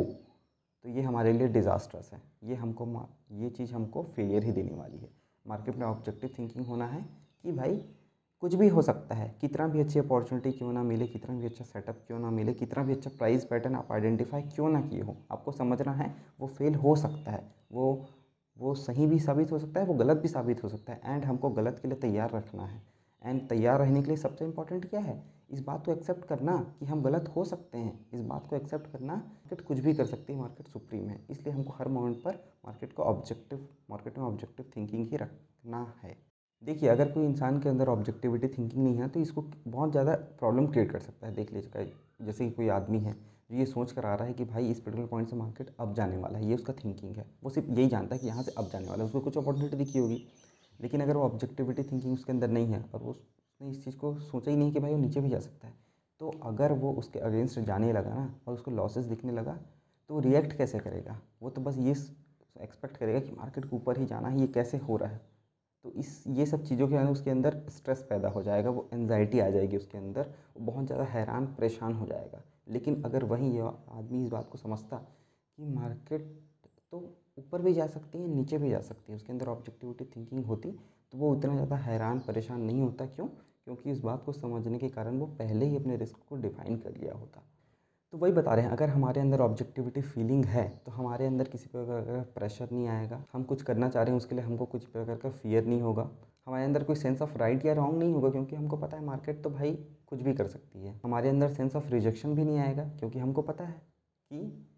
तो 0.84 0.88
ये 0.88 1.02
हमारे 1.02 1.32
लिए 1.32 1.48
डिज़ास्टर्स 1.48 2.12
है. 2.12 2.20
ये 2.44 2.54
हमको 2.54 3.08
ये 3.32 3.50
चीज़ 3.50 3.74
हमको 3.74 4.02
फेलियर 4.16 4.44
ही 4.44 4.52
देने 4.52 4.74
वाली 4.74 4.98
है. 4.98 5.08
मार्केट 5.46 5.76
में 5.76 5.86
ऑब्जेक्टिव 5.86 6.30
थिंकिंग 6.38 6.66
होना 6.66 6.86
है 6.86 7.04
कि 7.42 7.52
भाई 7.52 7.80
कुछ 8.40 8.54
भी 8.54 8.68
हो 8.68 8.82
सकता 8.82 9.14
है। 9.14 9.38
कितना 9.40 9.66
भी 9.66 9.80
अच्छी 9.80 9.98
अपॉर्चुनिटी 9.98 10.52
क्यों 10.52 10.72
ना 10.72 10.82
मिले, 10.82 11.06
कितना 11.06 11.34
भी 11.36 11.46
अच्छा 11.46 11.64
सेटअप 11.64 12.04
क्यों 12.06 12.18
ना 12.18 12.30
मिले, 12.30 12.52
कितना 12.54 12.84
भी 12.84 12.92
अच्छा 12.92 13.10
प्राइस 13.18 13.44
पैटर्न 13.44 13.74
आप 13.74 13.92
आइडेंटिफाई 13.92 14.42
क्यों 14.42 14.68
ना 14.68 14.80
किए 14.80 15.00
हो, 15.00 15.16
आपको 15.32 15.52
समझना 15.52 15.92
है, 15.92 16.14
वो 16.40 16.46
फेल 16.46 16.74
हो 16.74 16.96
सकता 16.96 17.30
है। 17.30 17.54
वो 17.72 18.04
वो 18.56 18.74
सही 18.74 19.06
भी 19.06 19.18
साबित 19.18 19.52
हो 19.52 19.58
सकता 19.58 19.80
है, 19.80 19.86
वो 19.86 19.94
गलत 19.94 20.16
भी 20.16 20.28
साबित 20.28 20.62
हो 20.64 20.68
सकता 20.68 20.92
है। 20.92 21.00
एंड 21.04 21.24
हमको 21.24 21.50
गलत 21.50 21.78
के 21.82 21.88
लिए 21.88 21.98
तैयार 21.98 22.30
रखना 22.30 22.66
है। 22.66 22.82
एंड 23.24 23.48
तैयार 23.48 23.78
रहने 23.78 24.02
के 24.02 24.08
लिए 24.08 24.16
सबसे 24.16 24.44
इंपॉर्टेंट 24.44 24.84
क्या 24.84 25.00
है? 25.00 25.22
इस 25.50 25.60
बात 25.60 25.86
को 25.86 25.92
एक्सेप्ट 25.92 26.24
करना 26.24 26.56
कि 26.78 26.86
हम 26.86 27.02
गलत 27.02 27.32
हो 27.36 27.44
सकते 27.44 27.78
हैं। 27.78 28.06
इस 28.14 28.20
बात 28.20 28.46
को 28.50 28.56
एक्सेप्ट 28.56 28.92
करना 28.92 29.14
मार्केट 29.14 29.60
कुछ 29.60 29.78
भी 29.78 29.94
कर 29.94 30.04
सकती 30.04 30.32
है 30.32 30.38
मार्केट 30.38 30.68
सुप्रीम 30.68 31.08
है। 31.08 31.26
इसलिए 31.30 31.54
हमको 31.54 31.72
हर 31.72 31.88
मोमेंट 31.88 32.16
पर 32.16 32.34
मार्केट 32.64 32.92
को 32.92 33.02
ऑब्जेक्टिव 33.02 33.68
मार्केट 33.90 34.18
में 34.18 34.24
ऑब्जेक्टिव 34.24 34.70
थिंकिंग 34.76 35.08
ही 35.08 35.16
रखना 35.16 35.94
है। 36.02 36.33
देखिए, 36.64 36.88
अगर 36.88 37.10
कोई 37.12 37.24
इंसान 37.24 37.58
के 37.60 37.68
अंदर 37.68 37.88
ऑब्जेक्टिविटी 37.88 38.48
थिंकिंग 38.48 38.82
नहीं 38.84 38.96
है 38.96 39.08
तो 39.08 39.20
इसको 39.20 39.42
बहुत 39.68 39.90
ज़्यादा 39.90 40.14
प्रॉब्लम 40.38 40.66
क्रिएट 40.66 40.90
कर 40.92 41.00
सकता 41.00 41.26
है। 41.26 41.34
देख 41.34 41.52
लीजिएगा 41.52 42.26
जैसे 42.26 42.44
कि 42.44 42.50
कोई 42.52 42.68
आदमी 42.70 42.98
है, 42.98 43.12
जो 43.12 43.56
ये 43.56 43.66
सोच 43.66 43.92
कर 43.92 44.06
आ 44.06 44.14
रहा 44.14 44.26
है 44.26 44.34
कि 44.34 44.44
भाई, 44.44 44.68
इस 44.68 44.80
पर्टिकुलर 44.80 45.08
पॉइंट 45.08 45.28
से 45.30 45.36
मार्केट 45.36 45.74
अब 45.80 45.94
जाने 45.94 46.16
वाला 46.16 46.38
है, 46.38 46.46
ये 46.46 46.54
उसका 46.54 46.72
थिंकिंग 46.74 47.16
है। 47.16 47.24
वो 47.44 47.50
सिर्फ़ 47.50 47.70
यही 47.70 47.88
जानता 47.88 48.14
है 48.14 48.20
कि 48.20 48.26
यहाँ 48.26 48.42
से 48.42 48.52
अब 48.52 48.68
जाने 48.68 48.88
वाला 48.88 49.02
है, 49.02 49.06
उसको 49.06 49.20
कुछ 49.20 49.38
अपॉर्चुनिटी 49.38 49.76
दिखी 49.76 49.98
होगी। 49.98 50.22
लेकिन 50.80 51.00
अगर 51.02 51.16
वो 51.16 51.22
ऑब्जेक्टिविटी 51.22 51.82
थिंकिंग 51.82 52.12
उसके 52.12 52.32
अंदर 52.32 52.50
नहीं 52.50 52.66
है, 52.66 52.84
और 52.94 53.00
वो 53.00 53.10
उसने 53.10 53.70
इस 53.70 53.84
चीज़ 53.84 53.96
को 53.96 54.14
सोचा 54.20 54.50
ही 54.50 54.56
नहीं 54.56 54.72
कि 54.72 54.80
भाई, 54.80 54.92
वो 54.92 54.98
नीचे 54.98 55.20
भी 55.20 55.28
जा 55.28 55.40
सकता 55.40 55.68
है 55.68 55.74
तो 56.20 56.30
अगर 56.44 56.72
वो 56.74 56.92
उसके 56.94 57.18
अगेंस्ट 57.20 57.58
जाने 57.60 57.92
लगा 57.92 58.10
ना, 58.10 58.34
और 58.46 58.54
उसको 58.54 58.70
लॉसेस 58.70 59.04
दिखने 59.06 59.32
लगा 59.32 59.58
तो 60.10 60.20
रिएक्ट 60.20 60.56
कैसे 60.56 60.78
करेगा? 60.80 61.20
वो 61.42 61.50
तो 61.50 61.60
बस 61.60 61.78
ये 61.78 61.90
एक्सपेक्ट 62.56 62.96
करेगा 62.96 63.20
कि 63.20 63.32
मार्केट 63.32 63.64
के 63.64 63.76
ऊपर 63.76 63.98
ही 63.98 64.06
जाना 64.06 64.28
है, 64.28 64.40
ये 64.40 64.46
कैसे 64.48 64.78
हो 64.78 64.96
रहा 64.96 65.08
है। 65.10 65.20
तो 65.84 65.90
इस, 65.92 66.22
ये 66.28 66.46
सब 66.46 66.62
चीज़ों 66.64 66.86
के 66.88 66.94
कारण 66.94 67.08
उसके 67.08 67.30
अंदर 67.30 67.60
स्ट्रेस 67.70 68.06
पैदा 68.10 68.28
हो 68.28 68.42
जाएगा, 68.42 68.70
वो 68.70 68.88
एनजाइटी 68.94 69.40
आ 69.40 69.48
जाएगी 69.50 69.76
उसके 69.76 69.98
अंदर, 69.98 70.30
वो 70.56 70.64
बहुत 70.66 70.86
ज़्यादा 70.86 71.04
हैरान, 71.04 71.46
परेशान 71.54 71.94
हो 71.94 72.06
जाएगा। 72.06 72.42
लेकिन 72.68 73.02
अगर 73.02 73.24
वहीं 73.24 73.52
ये 73.52 73.60
आदमी 73.92 74.22
इस 74.22 74.30
बात 74.30 74.48
को 74.48 74.58
समझता 74.58 74.96
कि 74.96 75.64
मार्केट 75.64 76.22
तो 76.92 76.98
ऊपर 77.38 77.62
भी 77.62 77.72
जा 77.74 77.86
सकती 77.86 78.18
है, 78.18 78.28
नीचे 78.28 78.58
भी 78.58 78.70
जा 78.70 78.80
सकती 78.80 79.12
है, 79.12 79.16
उसके 79.16 79.32
अंदर 79.32 79.48
ऑब्जेक्टिविटी 79.48 80.04
थिंकिंग 80.06 80.44
होती 80.44 80.70
तो 81.12 81.18
वो 81.18 81.30
उतना 81.32 81.54
ज़्यादा 81.54 81.76
हैरान, 81.78 82.18
परेशान 82.18 82.60
नहीं 82.60 82.80
होता। 82.80 83.06
क्यों? 83.06 83.26
क्योंकि 83.26 83.90
इस 83.90 84.00
बात 84.00 84.22
को 84.24 84.32
समझने 84.32 84.78
के 84.78 84.88
कारण 84.88 85.18
वो 85.18 85.26
पहले 85.38 85.66
ही 85.66 85.76
अपने 85.76 85.96
रिस्क 85.96 86.16
को 86.28 86.36
डिफाइन 86.36 86.76
कर 86.76 86.96
लिया 86.96 87.14
होता। 87.14 87.42
तो 88.14 88.18
वही 88.18 88.32
बता 88.32 88.54
रहे 88.54 88.64
हैं, 88.64 88.70
अगर 88.72 88.88
हमारे 88.88 89.20
अंदर 89.20 89.40
ऑब्जेक्टिविटी 89.40 90.00
फीलिंग 90.02 90.44
है 90.46 90.62
तो 90.86 90.92
हमारे 90.92 91.26
अंदर 91.26 91.48
किसी 91.48 91.68
प्रकार 91.68 92.02
का 92.02 92.20
प्रेशर 92.34 92.68
नहीं 92.72 92.86
आएगा, 92.88 93.20
हम 93.32 93.42
कुछ 93.44 93.62
करना 93.62 93.88
चाह 93.88 94.02
रहे 94.02 94.10
हैं, 94.10 94.16
उसके 94.16 94.34
लिए 94.34 94.44
हमको 94.44 94.66
कुछ 94.66 94.84
प्रकार 94.86 95.16
का 95.16 95.30
फियर 95.30 95.64
नहीं 95.66 95.80
होगा, 95.82 96.08
हमारे 96.46 96.64
अंदर 96.64 96.84
कोई 96.84 96.96
सेंस 96.96 97.22
ऑफ़ 97.22 97.36
राइट 97.38 97.64
या 97.66 97.72
रॉन्ग 97.74 97.98
नहीं 97.98 98.12
होगा, 98.12 98.30
क्योंकि 98.30 98.56
हमको 98.56 98.76
पता 98.76 98.96
है 98.96 99.04
मार्केट 99.04 99.42
तो 99.44 99.50
भाई 99.50 99.72
कुछ 100.06 100.20
भी 100.20 100.34
कर 100.34 100.46
सकती 100.46 100.84
है। 100.86 100.94
हमारे 101.04 101.28
अंदर 101.28 101.52
सेंस 101.54 101.76
ऑफ़ 101.76 101.90
रिजेक्शन 101.90 102.34
भी 102.34 102.44
नहीं 102.44 102.58
आएगा, 102.58 102.84
क्योंकि 102.90 103.18
हमको 103.18 103.42
पता 103.42 103.64
है 103.64 103.80
कि 104.30 104.68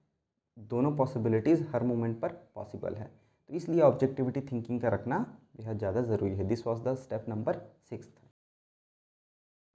दोनों 0.56 0.96
पॉसिबिलिटीज़ 0.96 1.66
हर 1.74 1.84
मोमेंट 1.84 2.20
पर 2.20 2.40
पॉसिबल 2.54 2.94
है। 2.94 3.10
तो 3.50 3.54
इसलिए 3.54 3.80
ऑब्जेक्टिविटी 3.82 4.40
थिंकिंग 4.42 4.80
का 4.80 4.88
रखना 4.88 5.18
बेहद 5.56 5.78
ज़्यादा 5.78 6.02
ज़रूरी 6.02 6.34
है। 6.34 6.48
This 6.48 6.66
was 6.66 6.82
the 6.82 6.94
step 6.96 7.26
number 7.28 7.62
six 7.90 8.14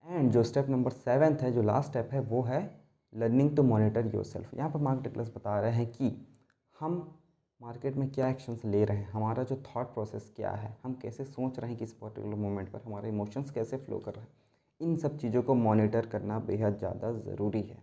and 0.05 0.31
जो 0.31 0.43
स्टेप 0.43 0.69
नंबर 0.69 0.91
सेवन्थ 0.91 1.41
है, 1.41 1.51
जो 1.51 1.61
लास्ट 1.63 1.89
स्टेप 1.89 2.09
है, 2.11 2.19
वो 2.21 2.41
है 2.43 2.80
learning 3.13 3.55
to 3.55 3.63
monitor 3.63 4.13
your 4.15 4.23
self 4.23 4.53
यहाँ 4.53 4.69
पर 4.69 4.79
मार्क 4.79 5.03
टेक्लस 5.03 5.31
बता 5.35 5.59
रहे 5.59 5.71
हैं 5.71 5.91
कि 5.91 6.11
हम 6.75 6.95
मार्केट 7.61 7.95
में 7.95 8.09
क्या 8.11 8.27
एक्शंस 8.29 8.63
ले 8.65 8.83
रहे 8.85 8.97
हैं? 8.97 9.09
हमारा 9.09 9.43
जो 9.43 9.55
थॉट 9.65 9.93
प्रोसेस 9.93 10.31
क्या 10.35 10.51
है? 10.51 10.75
हम 10.83 10.93
कैसे 10.93 11.25
सोच 11.25 11.59
रहे 11.59 11.69
हैं 11.69 11.77
कि 11.77 11.83
इस 11.83 11.93
पर्टिकुलर 11.93 12.35
मोमेंट 12.35 12.71
पर? 12.71 12.81
हमारे 12.85 13.09
इमोशंस 13.09 13.51
कैसे 13.51 13.77
फ्लो 13.77 13.99
कर 13.99 14.13
रहे 14.13 14.23
हैं? 14.23 14.31
इन 14.81 14.95
सब 14.97 15.17
चीज़ों 15.17 15.41
को 15.43 15.55
मॉनिटर 15.55 16.05
करना 16.05 16.39
बेहद 16.39 16.77
ज़्यादा 16.77 17.11
ज़रूरी 17.13 17.61
है। 17.61 17.77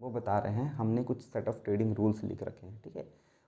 वो 0.00 0.10
बता 0.10 0.38
रहे 0.38 0.54
हैं, 0.54 0.68
हमने 0.68 1.02
कुछ 1.02 1.20
सेट 1.22 1.48
ऑफ़ 1.48 1.56
ट्रेडिंग 1.64 1.94
रूल्स 1.96 2.22
लिख 2.24 2.42
रखे 2.42 2.66
हैं, 2.66 2.80
ठीक 2.82 2.96
है? 2.96 3.06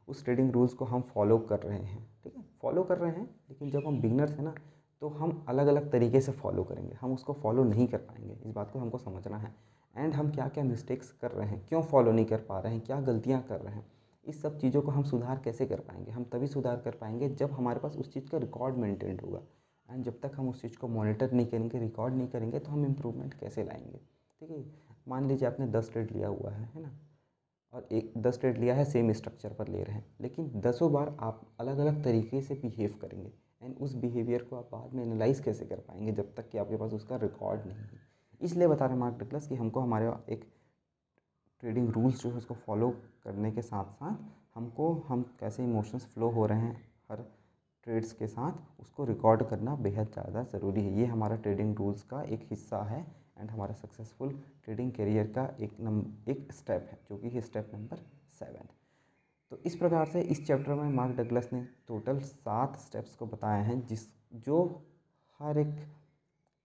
उस 0.09 0.25
ट्रेडिंग 0.25 0.51
रूल्स 0.53 0.75
को 0.75 0.85
हम 0.85 1.01
फॉलो 1.05 1.39
कर 1.41 1.61
रहे 1.61 1.79
हैं, 1.79 2.07
ठीक 2.25 2.37
है? 2.37 2.45
फॉलो 2.63 2.83
कर 2.83 2.99
रहे 2.99 3.11
हैं, 3.11 3.29
लेकिन 3.49 3.71
जब 3.71 3.87
हम 3.87 4.01
बिगनर्स 4.01 4.33
हैं 4.33 4.45
ना 4.45 4.55
तो 5.03 5.09
हम 5.11 5.45
अलग 5.49 5.67
अलग 5.67 5.91
तरीके 5.93 6.21
से 6.21 6.33
फॉलो 6.33 6.65
करेंगे। 6.65 6.95
हम 6.95 7.13
उसको 7.15 7.33
फॉलो 7.33 7.65
नहीं 7.65 7.87
कर 7.87 7.99
पाएँगे। 8.01 8.35
इस 8.35 8.53
बात 8.53 8.71
को 8.71 8.79
हमको 8.79 8.99
समझना 8.99 9.39
है। 9.39 9.55
एंड 9.97 10.15
हम 10.15 10.31
क्या 10.31 10.49
क्या 10.49 10.65
मिस्टेक्स 10.65 11.11
कर 11.13 11.31
रहे 11.31 11.49
हैं? 11.49 11.67
क्यों 11.67 11.83
फॉलो 11.83 12.13
नहीं 12.13 12.27
कर 12.27 12.41
पा 12.41 12.61
रहे 12.61 12.73
हैं? 12.73 12.81
क्या 12.81 13.01
गलतियाँ 13.01 13.43
कर 13.43 13.61
रहे 13.61 13.75
हैं? 13.75 13.87
इस 14.27 14.43
सब 14.43 14.59
चीज़ों 14.59 14.83
को 14.83 14.91
हम 14.91 15.03
सुधार 15.03 15.41
कैसे 15.45 15.67
कर 15.67 15.81
पाएँगे? 15.81 16.11
हम 16.11 16.25
तभी 16.25 16.47
सुधार 16.47 16.77
कर 16.77 16.91
पाएँगे 16.91 17.29
जब 17.29 17.53
हमारे 17.53 17.81
पास 17.81 17.97
उस 17.97 18.13
चीज़ 18.15 18.29
का 18.29 18.39
रिकॉर्ड 18.39 18.77
मेंटेन 18.77 19.21
होगा। 19.21 19.41
एंड 19.89 20.05
जब 20.05 20.21
तक 20.21 20.33
हम 20.37 20.49
उस 20.49 20.63
चीज़ 20.63 20.79
को 20.79 20.89
मॉनिटर 20.89 21.33
नहीं 21.33 21.47
करेंगे 21.47 21.79
रिकॉर्ड 21.79 22.15
नहीं 22.15 22.29
करेंगे 22.29 22.59
तो 22.59 22.71
हम 22.71 22.87
इम्प्रूवमेंट 22.87 23.35
कैसे 23.35 23.65
लाएँगे? 23.65 23.99
ठीक 24.41 24.51
है? 24.51 24.65
मान 25.09 25.29
लीजिए 25.29 25.49
आपने 25.49 25.67
दस 25.67 25.93
ट्रेड 25.93 26.11
लिया 26.13 26.29
हुआ 26.29 26.51
है 26.51 26.71
है 26.75 26.83
ना? 26.83 26.91
और 27.73 27.89
एक 27.93 28.13
दस 28.17 28.41
ट्रेड 28.41 28.59
लिया 28.59 28.75
है 28.75 28.85
सेम 28.85 29.13
स्ट्रक्चर 29.13 29.53
पर 29.53 29.69
ले 29.69 29.83
रहे 29.83 29.97
हैं। 29.97 30.07
लेकिन 30.21 30.51
दसों 30.61 30.93
बार 30.93 31.17
आप 31.21 31.57
अलग 31.61 31.79
अलग 31.79 32.05
तरीके 32.05 32.41
से 32.41 32.55
बिहेव 32.55 32.99
करेंगे। 33.03 33.33
एंड 33.63 33.77
उस 33.79 33.95
बिहेवियर 33.95 34.43
को 34.43 34.57
आप 34.57 34.69
बाद 34.73 34.95
में 34.95 35.05
एनालाइज 35.05 35.41
कैसे 35.41 35.67
कर 35.67 35.77
पाएँगे 35.77 36.13
जब 36.13 36.35
तक 36.35 36.49
कि 36.49 36.59
आपके 36.59 36.77
पास 36.77 36.93
उसका 36.93 37.17
रिकॉर्ड 37.17 37.67
नहीं 37.67 37.89
है? 37.89 38.04
इसलिए 38.41 38.69
बता 38.69 38.87
रहे 38.87 38.97
मार्क 38.99 39.19
डिक्लस 39.19 39.47
कि 39.49 39.55
हमको 39.55 39.81
हमारे 39.81 40.13
एक 40.33 40.45
ट्रेडिंग 41.63 41.89
रूल्स 41.93 42.23
जो 42.23 42.31
है 42.31 42.37
उसको 42.37 42.55
फॉलो 42.57 42.91
करने 43.25 43.51
के 43.53 43.63
साथ 43.63 43.93
साथ 43.93 44.17
हमको, 44.55 44.93
हम 45.09 45.23
कैसे 45.41 45.65
इमोशंस 45.65 46.07
फ्लो 46.15 46.29
हो 46.31 46.47
रहे 46.47 46.61
हैं 46.61 46.77
हर 47.11 47.23
ट्रेड्स 47.87 48.13
के 48.13 48.27
साथ, 48.27 48.53
उसको 48.81 49.05
रिकॉर्ड 49.05 49.43
करना 49.49 49.75
बेहद 49.77 50.11
ज़्यादा 50.13 50.43
ज़रूरी 50.53 50.83
है। 50.83 50.99
ये 50.99 51.07
हमारा 51.07 51.37
ट्रेडिंग 51.37 51.77
रूल्स 51.77 52.03
का 52.05 52.23
एक 52.25 52.47
हिस्सा 52.51 52.83
है 52.85 53.01
एंड 53.39 53.51
हमारा 53.51 53.75
सक्सेसफुल 53.75 54.33
ट्रेडिंग 54.65 54.93
करियर 54.93 55.27
का 55.29 55.45
एक 55.61 55.77
नम, 55.81 56.03
एक 56.29 56.53
स्टेप 56.53 56.89
है, 56.91 56.99
जो 57.09 57.17
कि 57.17 57.41
स्टेप 57.41 57.71
नंबर 57.75 57.97
सेवन 58.39 58.69
तो 59.53 59.59
इस 59.67 59.77
प्रकार 59.77 60.07
से 60.07 60.21
इस 60.23 60.47
चैप्टर 60.47 60.75
में 60.75 60.89
मार्क 60.91 61.17
डगलस 61.17 61.49
ने 61.53 61.63
टोटल 61.89 62.19
सात 62.21 62.77
स्टेप्स 62.79 63.15
को 63.17 63.27
बताए 63.27 63.63
हैं, 63.65 63.87
जिस, 63.87 64.07
जो 64.37 64.83
हर 65.41 65.59
एक 65.59 65.75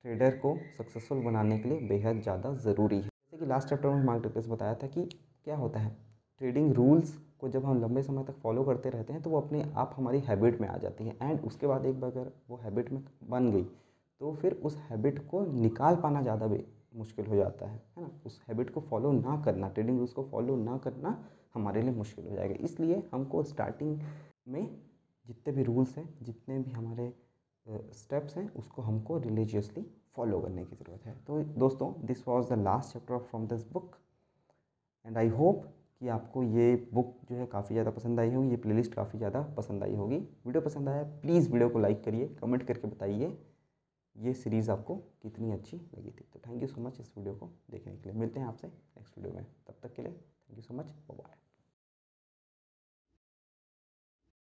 ट्रेडर 0.05 0.35
को 0.37 0.57
सक्सेसफुल 0.77 1.23
बनाने 1.23 1.57
के 1.59 1.69
लिए 1.69 1.87
बेहद 1.87 2.21
ज़्यादा 2.21 2.53
ज़रूरी 2.57 2.95
है। 2.95 3.01
जैसे 3.01 3.37
कि 3.37 3.45
लास्ट 3.45 3.69
चैप्टर 3.69 3.89
में 3.89 4.03
मार्क 4.03 4.23
डगलस 4.23 4.47
बताया 4.47 4.75
था 4.75 4.87
कि 4.87 5.03
क्या 5.45 5.55
होता 5.55 5.79
है 5.79 5.95
ट्रेडिंग 6.41 6.73
रूल्स 6.73 7.13
को 7.39 7.49
जब 7.49 7.65
हम 7.65 7.81
लंबे 7.81 8.01
समय 8.03 8.23
तक 8.23 8.39
फॉलो 8.43 8.63
करते 8.63 8.89
रहते 8.89 9.13
हैं 9.13 9.21
तो 9.21 9.29
वो 9.29 9.41
अपने 9.41 9.63
आप 9.77 9.93
हमारी 9.97 10.19
हैबिट 10.19 10.61
में 10.61 10.67
आ 10.67 10.77
जाती 10.77 11.03
है 11.03 11.15
एंड 11.21 11.39
उसके 11.41 11.67
बाद 11.67 11.85
एक 11.85 11.99
बार 11.99 12.11
अगर 12.11 12.31
वो 12.49 12.57
हैबिट 12.63 12.91
में 12.91 13.03
बन 13.29 13.51
गई 13.51 13.63
तो 14.21 14.33
फिर 14.35 14.53
उस 14.63 14.77
हैबिट 14.89 15.19
को 15.27 15.45
निकाल 15.53 15.95
पाना 15.95 16.21
ज़्यादा 16.21 16.47
भी 16.47 16.63
मुश्किल 16.95 17.25
हो 17.25 17.35
जाता 17.35 17.69
है 17.69 17.75
है 17.97 18.03
ना? 18.03 18.09
उस 18.25 18.41
हैबिट 18.47 18.69
को 18.69 18.81
फॉलो 18.81 19.11
ना 19.11 19.41
करना 19.45 19.69
ट्रेडिंग 19.69 19.97
रूल्स 19.97 20.13
को 20.13 20.23
फॉलो 20.31 20.55
ना 20.57 20.77
करना 20.77 21.17
हमारे 21.53 21.81
लिए 21.81 21.93
मुश्किल 21.93 22.25
हो 22.25 22.35
जाएगा। 22.35 22.55
इसलिए 22.59 23.01
हमको 23.13 23.43
स्टार्टिंग 23.43 23.99
में 24.47 24.69
जितने 25.25 25.53
भी 25.53 25.63
रूल्स 25.63 25.97
हैं, 25.97 26.07
जितने 26.21 26.57
भी 26.59 26.71
हमारे 26.71 27.13
स्टेप्स 27.67 28.37
हैं, 28.37 28.49
उसको 28.51 28.81
हमको 28.81 29.17
रिलीजियसली 29.19 29.85
फॉलो 30.15 30.39
करने 30.41 30.63
की 30.65 30.75
ज़रूरत 30.75 31.05
है। 31.05 31.15
तो 31.27 31.41
दोस्तों 31.59 31.93
this 32.05 32.27
was 32.27 32.49
the 32.49 32.57
last 32.59 32.93
chapter 32.93 33.17
from 33.19 33.47
this 33.47 33.65
book 33.71 33.97
and 35.05 35.17
I 35.17 35.27
hope 35.31 35.63
कि 36.01 36.07
आपको 36.09 36.43
ये 36.45 36.75
बुक 36.93 37.15
जो 37.29 37.35
है 37.35 37.45
काफ़ी 37.47 37.75
ज़्यादा 37.75 37.91
पसंद 37.91 38.19
आई 38.19 38.33
होगी, 38.33 38.49
ये 38.49 38.57
प्लेलिस्ट 38.57 38.93
काफ़ी 38.93 39.17
ज़्यादा 39.17 39.41
पसंद 39.57 39.83
आई 39.83 39.95
होगी। 39.95 40.17
वीडियो 40.45 40.61
पसंद 40.61 40.89
आया 40.89 41.03
प्लीज़ 41.21 41.51
वीडियो 41.51 41.69
को 41.69 41.79
लाइक 41.79 42.03
करिए 42.03 42.27
कमेंट 42.41 42.63
करके 42.67 42.87
बताइए, 42.87 43.37
ये 44.15 44.33
सीरीज़ 44.35 44.71
आपको 44.71 44.95
कितनी 45.21 45.51
अच्छी 45.51 45.77
लगी 45.77 46.11
थी। 46.11 46.29
तो 46.33 46.39
थैंक 46.47 46.61
यू 46.61 46.67
सो 46.67 46.81
मच 46.81 46.99
इस 46.99 47.13
वीडियो 47.17 47.35
को 47.35 47.51
देखने 47.71 47.95
के 47.95 48.09
लिए। 48.09 48.19
मिलते 48.19 48.39
हैं 48.39 48.47
आपसे 48.47 48.67
नेक्स्ट 48.67 49.17
वीडियो 49.17 49.33
में। 49.33 49.45
तब 49.67 49.79
तक 49.83 49.93
के 49.93 50.01
लिए 50.01 50.11
thank 50.11 50.57
you 50.57 50.61
so 50.61 50.73
much 50.73 50.85
bye 51.11 51.48